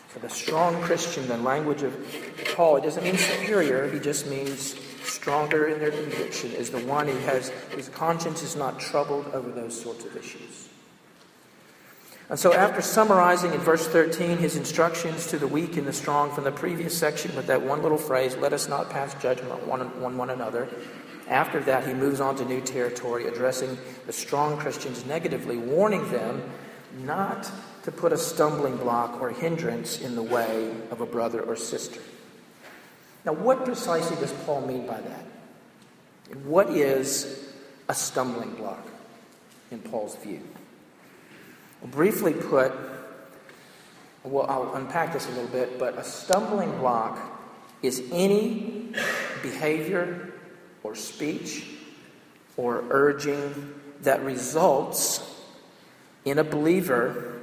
For 0.09 0.21
the 0.21 0.31
strong 0.31 0.81
Christian, 0.81 1.29
the 1.29 1.37
language 1.37 1.83
of 1.83 1.95
Paul, 2.57 2.79
it 2.79 2.83
doesn't 2.83 3.05
mean 3.05 3.19
superior, 3.19 3.89
he 3.89 4.01
just 4.01 4.27
means 4.27 4.75
stronger 5.05 5.69
in 5.69 5.81
their 5.81 5.91
conviction, 5.91 6.51
is 6.53 6.71
the 6.71 6.81
one 6.81 7.07
who 7.07 7.19
has 7.19 7.51
whose 7.73 7.91
conscience 7.91 8.43
is 8.43 8.57
not 8.57 8.81
troubled 8.81 9.27
over 9.35 9.51
those 9.51 9.79
sorts 9.79 10.07
of 10.07 10.17
issues. 10.17 10.70
And 12.31 12.39
so, 12.39 12.55
after 12.55 12.81
summarizing 12.81 13.53
in 13.53 13.59
verse 13.59 13.89
13 13.89 14.39
his 14.39 14.55
instructions 14.55 15.27
to 15.27 15.39
the 15.39 15.49
weak 15.49 15.77
and 15.77 15.85
the 15.85 15.93
strong 15.93 16.31
from 16.31 16.45
the 16.45 16.53
previous 16.53 16.97
section 16.97 17.35
with 17.35 17.49
that 17.49 17.61
one 17.61 17.83
little 17.83 17.99
phrase, 17.99 18.37
let 18.37 18.53
us 18.53 18.69
not 18.69 18.89
pass 18.89 19.21
judgment 19.21 19.51
on 19.51 19.67
one, 19.67 19.81
on 19.81 20.17
one 20.17 20.31
another, 20.31 20.69
after 21.27 21.59
that 21.65 21.85
he 21.85 21.93
moves 21.93 22.21
on 22.21 22.37
to 22.37 22.45
new 22.45 22.61
territory, 22.61 23.27
addressing 23.27 23.77
the 24.07 24.13
strong 24.13 24.57
Christians 24.59 25.05
negatively, 25.07 25.57
warning 25.57 26.09
them 26.13 26.41
not 27.05 27.51
to 27.83 27.91
put 27.91 28.13
a 28.13 28.17
stumbling 28.17 28.77
block 28.77 29.21
or 29.21 29.31
hindrance 29.31 30.01
in 30.01 30.15
the 30.15 30.23
way 30.23 30.73
of 30.93 31.01
a 31.01 31.07
brother 31.07 31.41
or 31.41 31.57
sister. 31.57 32.01
Now, 33.25 33.33
what 33.33 33.65
precisely 33.65 34.17
does 34.17 34.33
Paul 34.45 34.61
mean 34.61 34.87
by 34.87 35.01
that? 35.01 35.27
What 36.45 36.71
is 36.71 37.53
a 37.89 37.95
stumbling 37.95 38.55
block 38.55 38.87
in 39.73 39.81
Paul's 39.81 40.15
view? 40.15 40.43
Briefly 41.85 42.35
put, 42.35 42.73
well, 44.23 44.47
I'll 44.49 44.75
unpack 44.75 45.13
this 45.13 45.27
a 45.27 45.31
little 45.31 45.49
bit, 45.49 45.79
but 45.79 45.97
a 45.97 46.05
stumbling 46.05 46.77
block 46.79 47.19
is 47.83 48.03
any 48.13 48.93
behavior 49.43 50.33
or 50.83 50.95
speech 50.95 51.67
or 52.57 52.85
urging 52.91 53.75
that 54.03 54.23
results 54.23 55.27
in 56.25 56.39
a 56.39 56.45
believer, 56.45 57.41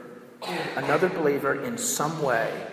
another 0.76 1.10
believer, 1.10 1.64
in 1.64 1.78
some 1.78 2.22
way 2.22 2.68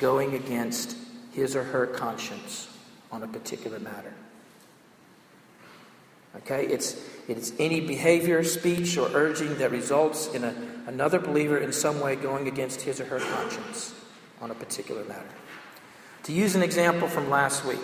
going 0.00 0.34
against 0.34 0.96
his 1.32 1.54
or 1.54 1.62
her 1.62 1.86
conscience 1.86 2.68
on 3.12 3.22
a 3.22 3.28
particular 3.28 3.78
matter. 3.78 4.12
Okay? 6.38 6.66
It's, 6.66 6.96
it's 7.28 7.52
any 7.58 7.80
behavior, 7.80 8.42
speech, 8.44 8.96
or 8.96 9.08
urging 9.12 9.56
that 9.58 9.70
results 9.70 10.32
in 10.34 10.44
a, 10.44 10.54
another 10.86 11.18
believer 11.18 11.58
in 11.58 11.72
some 11.72 12.00
way 12.00 12.16
going 12.16 12.48
against 12.48 12.82
his 12.82 13.00
or 13.00 13.04
her 13.06 13.20
conscience 13.20 13.94
on 14.40 14.50
a 14.50 14.54
particular 14.54 15.04
matter. 15.04 15.28
To 16.24 16.32
use 16.32 16.54
an 16.54 16.62
example 16.62 17.08
from 17.08 17.30
last 17.30 17.64
week, 17.64 17.80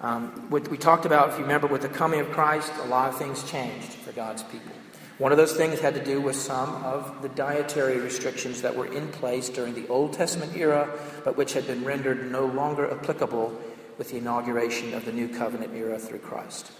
um, 0.00 0.50
we 0.50 0.76
talked 0.76 1.06
about, 1.06 1.28
if 1.30 1.36
you 1.36 1.42
remember, 1.42 1.68
with 1.68 1.82
the 1.82 1.88
coming 1.88 2.20
of 2.20 2.30
Christ, 2.32 2.72
a 2.82 2.86
lot 2.86 3.08
of 3.10 3.18
things 3.18 3.48
changed 3.48 3.92
for 3.92 4.10
God's 4.12 4.42
people. 4.42 4.72
One 5.18 5.30
of 5.30 5.38
those 5.38 5.52
things 5.52 5.78
had 5.78 5.94
to 5.94 6.04
do 6.04 6.20
with 6.20 6.34
some 6.34 6.70
of 6.82 7.22
the 7.22 7.28
dietary 7.28 7.98
restrictions 7.98 8.62
that 8.62 8.74
were 8.74 8.86
in 8.86 9.06
place 9.08 9.48
during 9.48 9.74
the 9.74 9.86
Old 9.86 10.14
Testament 10.14 10.56
era, 10.56 10.90
but 11.24 11.36
which 11.36 11.52
had 11.52 11.66
been 11.66 11.84
rendered 11.84 12.32
no 12.32 12.46
longer 12.46 12.90
applicable 12.90 13.56
with 13.98 14.10
the 14.10 14.16
inauguration 14.16 14.94
of 14.94 15.04
the 15.04 15.12
New 15.12 15.28
Covenant 15.28 15.72
era 15.74 15.98
through 15.98 16.18
Christ. 16.18 16.72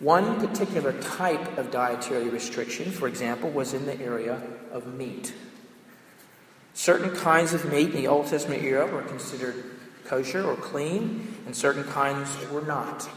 One 0.00 0.40
particular 0.40 0.92
type 1.00 1.56
of 1.56 1.70
dietary 1.70 2.28
restriction, 2.28 2.90
for 2.90 3.06
example, 3.06 3.50
was 3.50 3.74
in 3.74 3.86
the 3.86 3.98
area 4.00 4.42
of 4.72 4.92
meat. 4.94 5.32
Certain 6.74 7.14
kinds 7.14 7.54
of 7.54 7.70
meat 7.70 7.90
in 7.90 7.96
the 7.96 8.08
Old 8.08 8.26
Testament 8.26 8.64
era 8.64 8.86
were 8.86 9.02
considered 9.02 9.64
kosher 10.04 10.44
or 10.44 10.56
clean, 10.56 11.36
and 11.46 11.54
certain 11.54 11.84
kinds 11.84 12.28
were 12.50 12.62
not, 12.62 13.08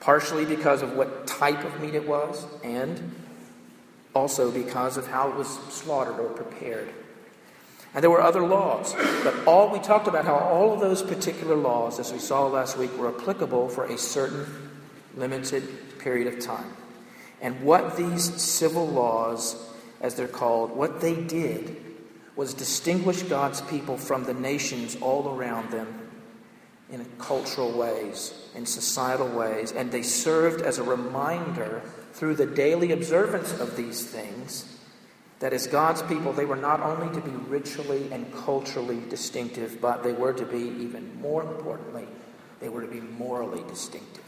partially 0.00 0.44
because 0.44 0.82
of 0.82 0.94
what 0.94 1.26
type 1.26 1.64
of 1.64 1.80
meat 1.80 1.94
it 1.94 2.06
was, 2.06 2.44
and 2.64 3.14
also 4.14 4.50
because 4.50 4.96
of 4.96 5.06
how 5.06 5.30
it 5.30 5.36
was 5.36 5.48
slaughtered 5.70 6.18
or 6.18 6.28
prepared. 6.30 6.88
And 7.94 8.02
there 8.02 8.10
were 8.10 8.20
other 8.20 8.44
laws, 8.44 8.92
but 9.22 9.46
all 9.46 9.70
we 9.70 9.78
talked 9.78 10.08
about 10.08 10.24
how 10.24 10.34
all 10.34 10.72
of 10.72 10.80
those 10.80 11.00
particular 11.00 11.54
laws, 11.54 12.00
as 12.00 12.12
we 12.12 12.18
saw 12.18 12.48
last 12.48 12.76
week, 12.76 12.96
were 12.98 13.08
applicable 13.08 13.68
for 13.68 13.84
a 13.84 13.96
certain 13.96 14.46
limited 15.16 15.62
period 16.04 16.32
of 16.32 16.38
time. 16.38 16.70
And 17.40 17.62
what 17.62 17.96
these 17.96 18.40
civil 18.40 18.86
laws, 18.86 19.56
as 20.00 20.14
they're 20.14 20.28
called, 20.28 20.70
what 20.76 21.00
they 21.00 21.14
did 21.14 21.76
was 22.36 22.54
distinguish 22.54 23.22
God's 23.22 23.60
people 23.62 23.96
from 23.96 24.24
the 24.24 24.34
nations 24.34 24.96
all 25.00 25.28
around 25.28 25.70
them 25.70 26.10
in 26.90 27.04
cultural 27.18 27.72
ways, 27.72 28.34
in 28.54 28.66
societal 28.66 29.28
ways, 29.28 29.72
and 29.72 29.90
they 29.90 30.02
served 30.02 30.62
as 30.62 30.78
a 30.78 30.82
reminder 30.82 31.82
through 32.12 32.36
the 32.36 32.46
daily 32.46 32.92
observance 32.92 33.58
of 33.58 33.76
these 33.76 34.04
things 34.04 34.70
that 35.40 35.52
as 35.52 35.66
God's 35.66 36.02
people, 36.02 36.32
they 36.32 36.44
were 36.44 36.56
not 36.56 36.80
only 36.80 37.12
to 37.14 37.20
be 37.20 37.36
ritually 37.48 38.08
and 38.12 38.32
culturally 38.34 39.02
distinctive, 39.10 39.80
but 39.80 40.02
they 40.02 40.12
were 40.12 40.32
to 40.32 40.44
be, 40.46 40.58
even 40.82 41.20
more 41.20 41.42
importantly, 41.42 42.06
they 42.60 42.68
were 42.68 42.80
to 42.80 42.88
be 42.88 43.00
morally 43.00 43.62
distinctive. 43.68 44.23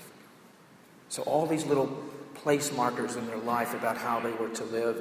So, 1.09 1.23
all 1.23 1.47
these 1.47 1.65
little 1.65 1.87
place 2.35 2.73
markers 2.73 3.17
in 3.17 3.27
their 3.27 3.39
life 3.39 3.75
about 3.75 3.97
how 3.97 4.21
they 4.21 4.33
were 4.33 4.49
to 4.51 4.65
live 4.65 4.97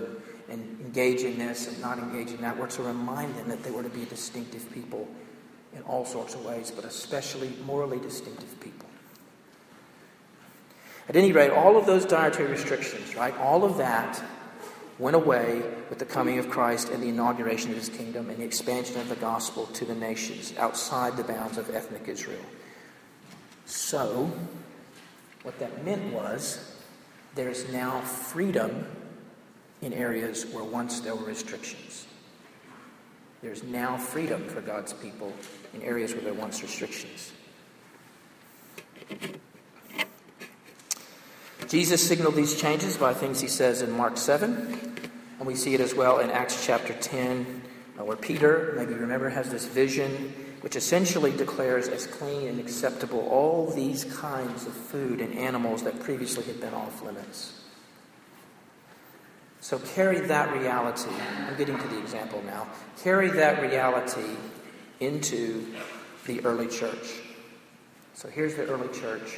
and, 0.50 0.60
and 0.62 0.82
engage 0.82 1.22
in 1.22 1.38
this 1.38 1.68
and 1.68 1.80
not 1.82 1.98
engage 1.98 2.30
in 2.30 2.42
that 2.42 2.58
were 2.58 2.68
to 2.68 2.84
remind 2.84 3.36
them 3.36 3.50
that 3.50 3.64
they 3.64 3.72
were 3.72 3.84
to 3.84 3.90
be 3.90 4.06
distinctive 4.06 4.72
people 4.74 5.08
in 5.76 5.82
all 5.84 6.06
sorts 6.06 6.34
of 6.34 6.46
ways, 6.46 6.72
but 6.72 6.86
especially 6.86 7.54
morally 7.66 8.00
distinctive 8.00 8.60
people. 8.62 8.88
At 11.08 11.16
any 11.16 11.32
rate, 11.32 11.52
all 11.52 11.78
of 11.78 11.86
those 11.86 12.06
dietary 12.06 12.50
restrictions, 12.50 13.16
right, 13.16 13.38
all 13.38 13.64
of 13.64 13.78
that 13.78 14.24
went 14.98 15.16
away 15.16 15.62
with 15.90 16.00
the 16.00 16.06
coming 16.06 16.40
of 16.40 16.50
Christ 16.50 16.90
and 16.90 17.04
the 17.04 17.10
inauguration 17.10 17.72
of 17.72 17.78
his 17.78 17.90
kingdom 17.90 18.30
and 18.30 18.40
the 18.40 18.46
expansion 18.46 19.00
of 19.00 19.10
the 19.10 19.16
gospel 19.16 19.66
to 19.68 19.86
the 19.86 19.94
nations 19.94 20.54
outside 20.58 21.18
the 21.18 21.24
bounds 21.24 21.58
of 21.58 21.70
ethnic 21.70 22.08
Israel. 22.08 22.46
So, 23.66 24.32
what 25.46 25.60
that 25.60 25.86
meant 25.86 26.12
was 26.12 26.75
there 27.36 27.50
is 27.50 27.72
now 27.72 28.02
freedom 28.02 28.84
in 29.84 29.94
areas 29.94 30.44
where 30.48 30.64
once 30.64 31.02
there 31.02 31.16
were 31.16 31.25
restrictions. 31.25 32.08
There's 33.44 33.62
now 33.62 33.96
freedom 33.96 34.48
for 34.48 34.62
God's 34.62 34.94
people 34.94 35.32
in 35.75 35.84
areas 35.84 36.14
where 36.14 36.24
there 36.24 36.34
were 36.34 36.40
once 36.40 36.64
restrictions. 36.64 37.32
Jesus 41.68 42.06
signaled 42.06 42.34
these 42.34 42.60
changes 42.60 42.98
by 42.98 43.14
things 43.14 43.40
he 43.40 43.48
says 43.48 43.84
in 43.84 43.92
Mark 43.92 44.18
7, 44.18 45.00
and 45.38 45.48
we 45.48 45.54
see 45.54 45.75
it 45.75 45.80
as 45.80 45.94
well 45.94 46.20
in 46.20 46.32
Acts 46.32 46.66
chapter 46.66 46.94
10, 46.94 47.62
uh, 48.00 48.04
where 48.04 48.18
Peter, 48.18 48.74
maybe 48.78 48.94
you 48.94 49.00
remember, 49.00 49.30
has 49.30 49.52
this 49.52 49.66
vision 49.66 50.34
which 50.66 50.76
essentially 50.76 51.32
declares 51.32 51.88
as 51.88 52.08
clean 52.08 52.48
and 52.48 52.60
acceptable 52.60 53.20
all 53.30 53.68
these 53.68 54.04
kinds 54.06 54.66
of 54.66 54.74
food 54.74 55.22
and 55.22 55.38
animals 55.38 55.84
that 55.84 56.00
previously 56.00 56.44
had 56.44 56.60
been 56.60 56.74
off 56.74 57.04
limits. 57.04 57.62
So 59.62 59.78
carry 59.78 60.22
that 60.22 60.52
reality, 60.52 61.12
I'm 61.48 61.56
getting 61.56 61.78
to 61.78 61.88
the 61.88 62.00
example 62.00 62.42
now, 62.48 62.68
carry 63.04 63.30
that 63.30 63.62
reality 63.62 64.38
into 65.00 65.72
the 66.26 66.44
early 66.44 66.68
church. 66.68 67.22
So 68.16 68.28
here's 68.28 68.56
the 68.56 68.66
early 68.66 68.92
church. 68.92 69.38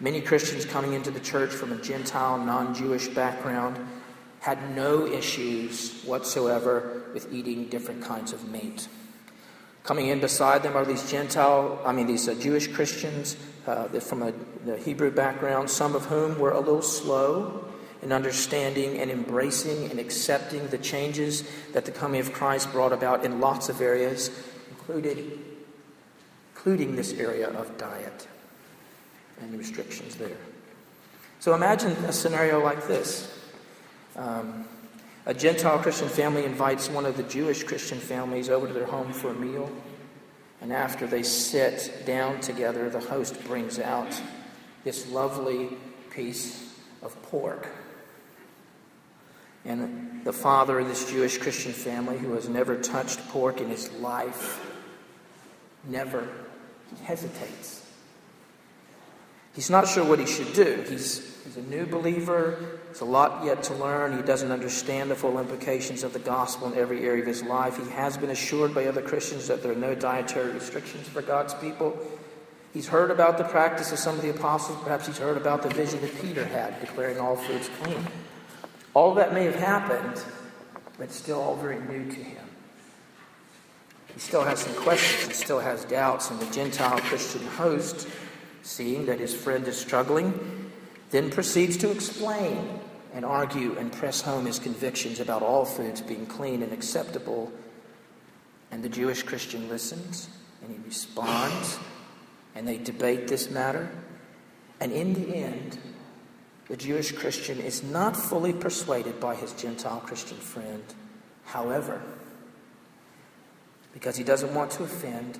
Many 0.00 0.20
Christians 0.20 0.64
coming 0.64 0.94
into 0.94 1.12
the 1.12 1.20
church 1.20 1.50
from 1.50 1.70
a 1.70 1.80
Gentile, 1.80 2.38
non 2.38 2.74
Jewish 2.74 3.06
background 3.06 3.78
had 4.40 4.74
no 4.74 5.06
issues 5.06 6.02
whatsoever 6.02 7.04
with 7.14 7.32
eating 7.32 7.68
different 7.68 8.02
kinds 8.02 8.32
of 8.32 8.50
meat. 8.50 8.88
Coming 9.84 10.08
in 10.08 10.18
beside 10.18 10.62
them 10.62 10.76
are 10.76 10.84
these 10.84 11.10
Gentile, 11.10 11.78
I 11.84 11.92
mean, 11.92 12.06
these 12.06 12.26
uh, 12.26 12.34
Jewish 12.34 12.68
Christians 12.68 13.36
uh, 13.66 13.88
from 14.00 14.22
a, 14.22 14.32
the 14.64 14.78
Hebrew 14.78 15.10
background, 15.10 15.68
some 15.68 15.94
of 15.94 16.06
whom 16.06 16.38
were 16.38 16.52
a 16.52 16.58
little 16.58 16.82
slow 16.82 17.66
in 18.02 18.10
understanding 18.10 18.98
and 18.98 19.10
embracing 19.10 19.90
and 19.90 20.00
accepting 20.00 20.66
the 20.68 20.78
changes 20.78 21.44
that 21.72 21.84
the 21.84 21.90
coming 21.90 22.20
of 22.20 22.32
Christ 22.32 22.72
brought 22.72 22.94
about 22.94 23.26
in 23.26 23.40
lots 23.40 23.68
of 23.68 23.82
areas, 23.82 24.30
including, 24.70 25.42
including 26.54 26.96
this 26.96 27.12
area 27.12 27.50
of 27.50 27.76
diet 27.76 28.26
and 29.40 29.58
restrictions 29.58 30.16
there. 30.16 30.36
So 31.40 31.54
imagine 31.54 31.92
a 32.06 32.12
scenario 32.12 32.62
like 32.62 32.86
this. 32.88 33.38
Um, 34.16 34.64
a 35.26 35.34
Gentile 35.34 35.78
Christian 35.78 36.08
family 36.08 36.44
invites 36.44 36.90
one 36.90 37.06
of 37.06 37.16
the 37.16 37.22
Jewish 37.22 37.64
Christian 37.64 37.98
families 37.98 38.50
over 38.50 38.66
to 38.66 38.72
their 38.72 38.86
home 38.86 39.12
for 39.12 39.30
a 39.30 39.34
meal. 39.34 39.70
And 40.60 40.72
after 40.72 41.06
they 41.06 41.22
sit 41.22 42.04
down 42.06 42.40
together, 42.40 42.90
the 42.90 43.00
host 43.00 43.42
brings 43.44 43.78
out 43.78 44.20
this 44.82 45.10
lovely 45.10 45.70
piece 46.10 46.74
of 47.02 47.20
pork. 47.22 47.68
And 49.64 50.24
the 50.24 50.32
father 50.32 50.78
of 50.80 50.88
this 50.88 51.10
Jewish 51.10 51.38
Christian 51.38 51.72
family, 51.72 52.18
who 52.18 52.32
has 52.34 52.48
never 52.48 52.76
touched 52.76 53.18
pork 53.28 53.60
in 53.60 53.70
his 53.70 53.90
life, 53.92 54.60
never 55.84 56.28
hesitates. 57.02 57.86
He's 59.54 59.70
not 59.70 59.88
sure 59.88 60.04
what 60.04 60.18
he 60.18 60.26
should 60.26 60.52
do. 60.52 60.84
He's, 60.88 61.42
he's 61.44 61.56
a 61.56 61.62
new 61.62 61.86
believer. 61.86 62.80
There's 62.94 63.02
a 63.02 63.06
lot 63.06 63.44
yet 63.44 63.64
to 63.64 63.74
learn. 63.74 64.16
He 64.16 64.22
doesn't 64.22 64.52
understand 64.52 65.10
the 65.10 65.16
full 65.16 65.40
implications 65.40 66.04
of 66.04 66.12
the 66.12 66.20
gospel 66.20 66.70
in 66.72 66.78
every 66.78 67.04
area 67.04 67.22
of 67.22 67.26
his 67.26 67.42
life. 67.42 67.76
He 67.76 67.90
has 67.90 68.16
been 68.16 68.30
assured 68.30 68.72
by 68.72 68.86
other 68.86 69.02
Christians 69.02 69.48
that 69.48 69.64
there 69.64 69.72
are 69.72 69.74
no 69.74 69.96
dietary 69.96 70.52
restrictions 70.52 71.08
for 71.08 71.20
God's 71.20 71.54
people. 71.54 71.98
He's 72.72 72.86
heard 72.86 73.10
about 73.10 73.36
the 73.36 73.42
practice 73.42 73.90
of 73.90 73.98
some 73.98 74.14
of 74.14 74.22
the 74.22 74.30
apostles. 74.30 74.78
Perhaps 74.84 75.08
he's 75.08 75.18
heard 75.18 75.36
about 75.36 75.62
the 75.62 75.70
vision 75.70 76.00
that 76.02 76.20
Peter 76.20 76.44
had, 76.44 76.78
declaring 76.78 77.18
all 77.18 77.34
foods 77.34 77.68
clean. 77.82 77.98
All 78.94 79.12
that 79.14 79.34
may 79.34 79.44
have 79.44 79.56
happened, 79.56 80.22
but 80.96 81.10
still 81.10 81.40
all 81.40 81.56
very 81.56 81.80
new 81.80 82.08
to 82.08 82.20
him. 82.22 82.46
He 84.12 84.20
still 84.20 84.44
has 84.44 84.60
some 84.60 84.74
questions. 84.74 85.26
He 85.26 85.32
still 85.32 85.58
has 85.58 85.84
doubts. 85.84 86.30
And 86.30 86.38
the 86.38 86.54
Gentile 86.54 87.00
Christian 87.00 87.44
host, 87.44 88.06
seeing 88.62 89.06
that 89.06 89.18
his 89.18 89.34
friend 89.34 89.66
is 89.66 89.76
struggling, 89.76 90.63
then 91.14 91.30
proceeds 91.30 91.76
to 91.76 91.92
explain 91.92 92.80
and 93.12 93.24
argue 93.24 93.78
and 93.78 93.92
press 93.92 94.20
home 94.20 94.46
his 94.46 94.58
convictions 94.58 95.20
about 95.20 95.42
all 95.42 95.64
foods 95.64 96.00
being 96.00 96.26
clean 96.26 96.60
and 96.60 96.72
acceptable. 96.72 97.52
And 98.72 98.82
the 98.82 98.88
Jewish 98.88 99.22
Christian 99.22 99.68
listens 99.68 100.28
and 100.60 100.72
he 100.72 100.84
responds 100.84 101.78
and 102.56 102.66
they 102.66 102.78
debate 102.78 103.28
this 103.28 103.48
matter. 103.48 103.88
And 104.80 104.90
in 104.90 105.14
the 105.14 105.36
end, 105.36 105.78
the 106.66 106.76
Jewish 106.76 107.12
Christian 107.12 107.60
is 107.60 107.84
not 107.84 108.16
fully 108.16 108.52
persuaded 108.52 109.20
by 109.20 109.36
his 109.36 109.52
Gentile 109.52 110.00
Christian 110.00 110.38
friend. 110.38 110.82
However, 111.44 112.02
because 113.92 114.16
he 114.16 114.24
doesn't 114.24 114.52
want 114.52 114.72
to 114.72 114.82
offend, 114.82 115.38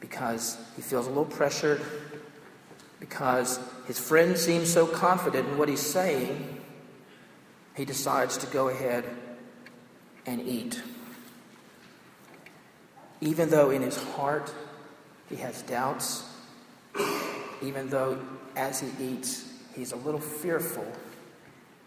because 0.00 0.56
he 0.74 0.82
feels 0.82 1.06
a 1.06 1.10
little 1.10 1.24
pressured, 1.24 1.80
because 2.98 3.60
his 3.86 3.98
friend 3.98 4.38
seems 4.38 4.72
so 4.72 4.86
confident 4.86 5.48
in 5.48 5.58
what 5.58 5.68
he's 5.68 5.80
saying, 5.80 6.60
he 7.76 7.84
decides 7.84 8.36
to 8.38 8.46
go 8.46 8.68
ahead 8.68 9.04
and 10.26 10.40
eat. 10.40 10.82
Even 13.20 13.50
though 13.50 13.70
in 13.70 13.82
his 13.82 13.96
heart 14.14 14.52
he 15.28 15.36
has 15.36 15.62
doubts, 15.62 16.24
even 17.62 17.88
though 17.88 18.18
as 18.56 18.80
he 18.80 18.88
eats, 19.00 19.52
he's 19.74 19.92
a 19.92 19.96
little 19.96 20.20
fearful 20.20 20.86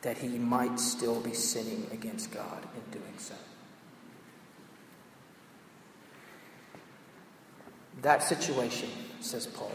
that 0.02 0.18
he 0.18 0.38
might 0.38 0.80
still 0.80 1.20
be 1.20 1.34
sinning 1.34 1.88
against 1.92 2.32
God 2.32 2.64
in 2.76 3.00
doing 3.00 3.14
so. 3.18 3.34
That 8.02 8.22
situation, 8.22 8.90
says 9.20 9.48
Paul, 9.48 9.72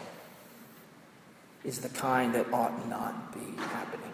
is 1.64 1.80
the 1.80 1.88
kind 1.90 2.34
that 2.34 2.52
ought 2.52 2.88
not 2.88 3.32
be 3.32 3.60
happening. 3.60 4.10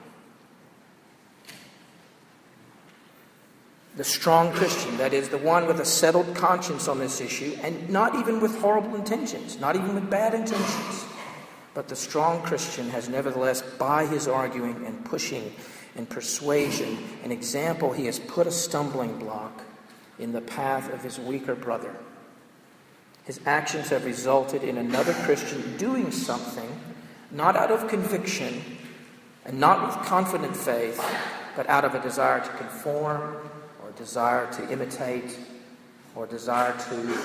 The 3.96 4.04
strong 4.04 4.52
Christian, 4.52 4.98
that 4.98 5.14
is, 5.14 5.30
the 5.30 5.38
one 5.38 5.66
with 5.66 5.80
a 5.80 5.84
settled 5.84 6.34
conscience 6.34 6.86
on 6.86 6.98
this 6.98 7.20
issue, 7.20 7.56
and 7.62 7.88
not 7.88 8.14
even 8.16 8.40
with 8.40 8.60
horrible 8.60 8.94
intentions, 8.94 9.58
not 9.58 9.74
even 9.74 9.94
with 9.94 10.10
bad 10.10 10.34
intentions, 10.34 11.06
but 11.72 11.88
the 11.88 11.96
strong 11.96 12.42
Christian 12.42 12.90
has 12.90 13.08
nevertheless, 13.08 13.62
by 13.62 14.04
his 14.06 14.28
arguing 14.28 14.84
and 14.84 15.02
pushing 15.04 15.54
and 15.94 16.08
persuasion 16.08 16.98
and 17.22 17.32
example, 17.32 17.92
he 17.92 18.06
has 18.06 18.18
put 18.18 18.46
a 18.46 18.50
stumbling 18.50 19.18
block 19.18 19.62
in 20.18 20.32
the 20.32 20.40
path 20.40 20.92
of 20.92 21.02
his 21.02 21.18
weaker 21.18 21.54
brother. 21.54 21.94
His 23.24 23.40
actions 23.46 23.88
have 23.88 24.04
resulted 24.04 24.62
in 24.62 24.78
another 24.78 25.14
Christian 25.24 25.76
doing 25.78 26.10
something 26.10 26.68
not 27.30 27.56
out 27.56 27.70
of 27.70 27.88
conviction 27.88 28.62
and 29.44 29.58
not 29.58 29.86
with 29.86 30.06
confident 30.06 30.56
faith, 30.56 31.02
but 31.54 31.68
out 31.68 31.84
of 31.84 31.94
a 31.94 32.00
desire 32.00 32.40
to 32.40 32.50
conform 32.50 33.36
or 33.82 33.90
desire 33.92 34.50
to 34.52 34.72
imitate 34.72 35.38
or 36.14 36.26
desire 36.26 36.76
to 36.88 37.18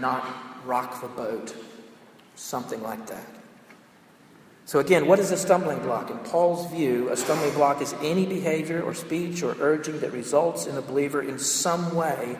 not 0.00 0.26
rock 0.64 1.00
the 1.00 1.08
boat, 1.08 1.54
something 2.34 2.82
like 2.82 3.06
that. 3.06 3.24
So, 4.66 4.80
again, 4.80 5.06
what 5.06 5.18
is 5.18 5.30
a 5.30 5.36
stumbling 5.38 5.78
block? 5.78 6.10
In 6.10 6.18
Paul's 6.18 6.70
view, 6.70 7.08
a 7.08 7.16
stumbling 7.16 7.54
block 7.54 7.80
is 7.80 7.94
any 8.02 8.26
behavior 8.26 8.82
or 8.82 8.92
speech 8.92 9.42
or 9.42 9.56
urging 9.60 10.00
that 10.00 10.12
results 10.12 10.66
in 10.66 10.76
a 10.76 10.82
believer 10.82 11.22
in 11.22 11.38
some 11.38 11.94
way 11.94 12.36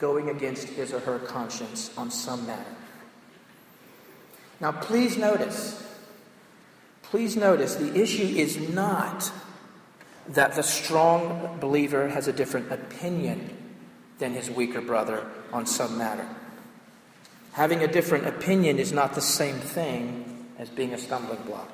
going 0.00 0.28
against 0.28 0.68
his 0.68 0.92
or 0.92 0.98
her 0.98 1.20
conscience 1.20 1.96
on 1.96 2.10
some 2.10 2.44
matter. 2.48 2.74
Now, 4.60 4.72
please 4.72 5.16
notice, 5.16 5.87
please 7.10 7.36
notice 7.36 7.74
the 7.76 8.00
issue 8.00 8.22
is 8.22 8.68
not 8.70 9.32
that 10.28 10.54
the 10.54 10.62
strong 10.62 11.58
believer 11.58 12.08
has 12.08 12.28
a 12.28 12.32
different 12.32 12.70
opinion 12.70 13.56
than 14.18 14.34
his 14.34 14.50
weaker 14.50 14.80
brother 14.80 15.26
on 15.52 15.64
some 15.64 15.96
matter. 15.96 16.26
Having 17.52 17.82
a 17.82 17.88
different 17.88 18.26
opinion 18.26 18.78
is 18.78 18.92
not 18.92 19.14
the 19.14 19.20
same 19.20 19.56
thing 19.56 20.46
as 20.58 20.68
being 20.68 20.92
a 20.92 20.98
stumbling 20.98 21.42
block. 21.42 21.70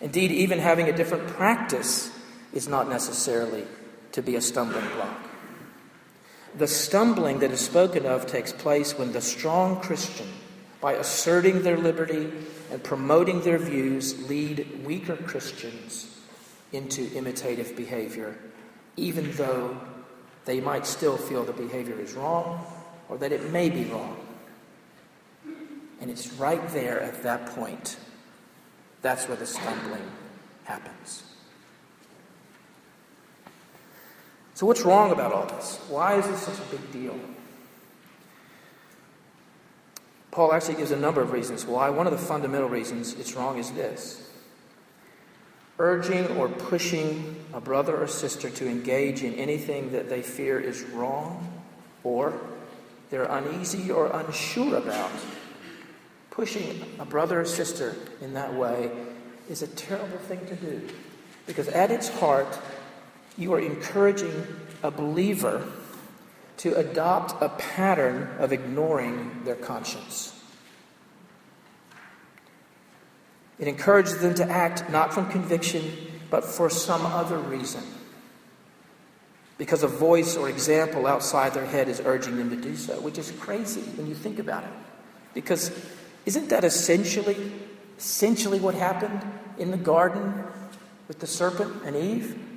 Indeed, 0.00 0.30
even 0.30 0.60
having 0.60 0.88
a 0.88 0.96
different 0.96 1.26
practice 1.26 2.10
is 2.52 2.68
not 2.68 2.88
necessarily 2.88 3.64
to 4.12 4.22
be 4.22 4.36
a 4.36 4.40
stumbling 4.40 4.86
block. 4.94 5.18
The 6.56 6.68
stumbling 6.68 7.40
that 7.40 7.50
is 7.50 7.60
spoken 7.60 8.06
of 8.06 8.26
takes 8.26 8.52
place 8.52 8.96
when 8.96 9.12
the 9.12 9.20
strong 9.20 9.80
Christian, 9.80 10.28
by 10.80 10.92
asserting 10.94 11.62
their 11.62 11.76
liberty 11.76 12.30
and 12.70 12.82
promoting 12.82 13.40
their 13.42 13.58
views, 13.58 14.28
lead 14.28 14.84
weaker 14.84 15.16
Christians 15.16 16.16
into 16.72 17.10
imitative 17.16 17.74
behavior, 17.76 18.38
even 18.96 19.32
though 19.32 19.78
they 20.44 20.60
might 20.60 20.86
still 20.86 21.16
feel 21.16 21.44
the 21.44 21.52
behavior 21.52 21.98
is 21.98 22.14
wrong 22.14 22.64
or 23.08 23.18
that 23.18 23.32
it 23.32 23.50
may 23.50 23.68
be 23.70 23.84
wrong. 23.84 24.16
And 26.00 26.10
it's 26.10 26.32
right 26.34 26.66
there 26.68 27.00
at 27.00 27.22
that 27.24 27.46
point. 27.46 27.96
That's 29.02 29.26
where 29.26 29.36
the 29.36 29.46
stumbling 29.46 30.08
happens. 30.64 31.24
So, 34.54 34.66
what's 34.66 34.82
wrong 34.82 35.12
about 35.12 35.32
all 35.32 35.46
this? 35.46 35.78
Why 35.88 36.14
is 36.16 36.26
this 36.26 36.40
such 36.42 36.58
a 36.58 36.70
big 36.70 36.92
deal? 36.92 37.18
Paul 40.30 40.52
actually 40.52 40.76
gives 40.76 40.90
a 40.90 40.96
number 40.96 41.20
of 41.20 41.32
reasons 41.32 41.64
why. 41.64 41.90
One 41.90 42.06
of 42.06 42.12
the 42.12 42.18
fundamental 42.18 42.68
reasons 42.68 43.14
it's 43.14 43.34
wrong 43.34 43.58
is 43.58 43.70
this 43.72 44.24
urging 45.78 46.26
or 46.36 46.48
pushing 46.48 47.36
a 47.54 47.60
brother 47.60 47.96
or 47.96 48.06
sister 48.06 48.50
to 48.50 48.68
engage 48.68 49.22
in 49.22 49.34
anything 49.34 49.92
that 49.92 50.08
they 50.08 50.22
fear 50.22 50.58
is 50.58 50.82
wrong 50.82 51.62
or 52.02 52.32
they're 53.10 53.24
uneasy 53.24 53.90
or 53.90 54.06
unsure 54.08 54.76
about. 54.76 55.10
Pushing 56.30 56.84
a 56.98 57.04
brother 57.04 57.40
or 57.40 57.44
sister 57.44 57.96
in 58.20 58.34
that 58.34 58.52
way 58.54 58.90
is 59.48 59.62
a 59.62 59.66
terrible 59.68 60.18
thing 60.18 60.44
to 60.46 60.56
do 60.56 60.88
because 61.46 61.68
at 61.68 61.90
its 61.90 62.08
heart, 62.08 62.58
you 63.36 63.54
are 63.54 63.60
encouraging 63.60 64.46
a 64.82 64.90
believer 64.90 65.66
to 66.58 66.76
adopt 66.76 67.40
a 67.42 67.48
pattern 67.48 68.28
of 68.38 68.52
ignoring 68.52 69.42
their 69.44 69.54
conscience. 69.54 70.34
It 73.58 73.66
encourages 73.66 74.18
them 74.18 74.34
to 74.34 74.48
act 74.48 74.88
not 74.90 75.12
from 75.12 75.28
conviction, 75.30 75.84
but 76.30 76.44
for 76.44 76.70
some 76.70 77.04
other 77.04 77.38
reason. 77.38 77.82
Because 79.56 79.82
a 79.82 79.88
voice 79.88 80.36
or 80.36 80.48
example 80.48 81.06
outside 81.06 81.54
their 81.54 81.66
head 81.66 81.88
is 81.88 82.00
urging 82.04 82.36
them 82.36 82.50
to 82.50 82.56
do 82.56 82.76
so, 82.76 83.00
which 83.00 83.18
is 83.18 83.32
crazy 83.32 83.80
when 83.96 84.06
you 84.06 84.14
think 84.14 84.38
about 84.38 84.62
it. 84.62 84.70
Because 85.34 85.72
isn't 86.26 86.48
that 86.50 86.62
essentially, 86.62 87.52
essentially 87.98 88.60
what 88.60 88.74
happened 88.74 89.20
in 89.58 89.72
the 89.72 89.76
garden 89.76 90.44
with 91.08 91.18
the 91.18 91.26
serpent 91.26 91.82
and 91.84 91.96
Eve? 91.96 92.47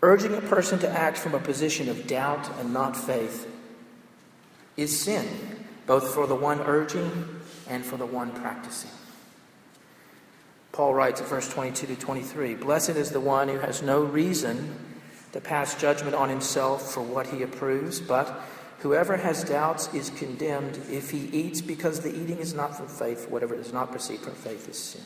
Urging 0.00 0.34
a 0.34 0.40
person 0.40 0.78
to 0.78 0.88
act 0.88 1.18
from 1.18 1.34
a 1.34 1.40
position 1.40 1.88
of 1.88 2.06
doubt 2.06 2.48
and 2.60 2.72
not 2.72 2.96
faith 2.96 3.50
is 4.76 4.98
sin 5.00 5.26
both 5.88 6.14
for 6.14 6.26
the 6.26 6.34
one 6.34 6.60
urging 6.60 7.40
and 7.66 7.84
for 7.84 7.96
the 7.96 8.06
one 8.06 8.30
practicing. 8.30 8.90
Paul 10.70 10.94
writes 10.94 11.20
in 11.20 11.26
verse 11.26 11.48
22 11.48 11.86
to 11.88 11.96
23 11.96 12.54
Blessed 12.54 12.90
is 12.90 13.10
the 13.10 13.20
one 13.20 13.48
who 13.48 13.58
has 13.58 13.82
no 13.82 14.04
reason 14.04 14.76
to 15.32 15.40
pass 15.40 15.80
judgment 15.80 16.14
on 16.14 16.28
himself 16.28 16.92
for 16.92 17.02
what 17.02 17.26
he 17.26 17.42
approves, 17.42 18.00
but 18.00 18.42
whoever 18.80 19.16
has 19.16 19.42
doubts 19.42 19.92
is 19.94 20.10
condemned 20.10 20.78
if 20.90 21.10
he 21.10 21.26
eats, 21.32 21.62
because 21.62 22.00
the 22.00 22.14
eating 22.14 22.38
is 22.38 22.54
not 22.54 22.76
from 22.76 22.86
faith. 22.86 23.28
Whatever 23.30 23.56
does 23.56 23.72
not 23.72 23.90
proceed 23.90 24.20
from 24.20 24.34
faith 24.34 24.68
is 24.68 24.78
sin. 24.78 25.02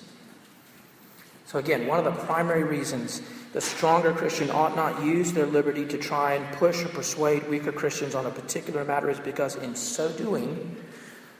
So, 1.46 1.58
again, 1.58 1.86
one 1.86 1.98
of 1.98 2.04
the 2.04 2.24
primary 2.24 2.64
reasons 2.64 3.22
the 3.52 3.60
stronger 3.60 4.12
Christian 4.12 4.50
ought 4.50 4.76
not 4.76 5.02
use 5.02 5.32
their 5.32 5.46
liberty 5.46 5.84
to 5.86 5.98
try 5.98 6.34
and 6.34 6.56
push 6.56 6.82
or 6.84 6.88
persuade 6.88 7.46
weaker 7.48 7.72
Christians 7.72 8.14
on 8.14 8.24
a 8.24 8.30
particular 8.30 8.84
matter 8.84 9.10
is 9.10 9.20
because, 9.20 9.56
in 9.56 9.74
so 9.74 10.10
doing, 10.12 10.76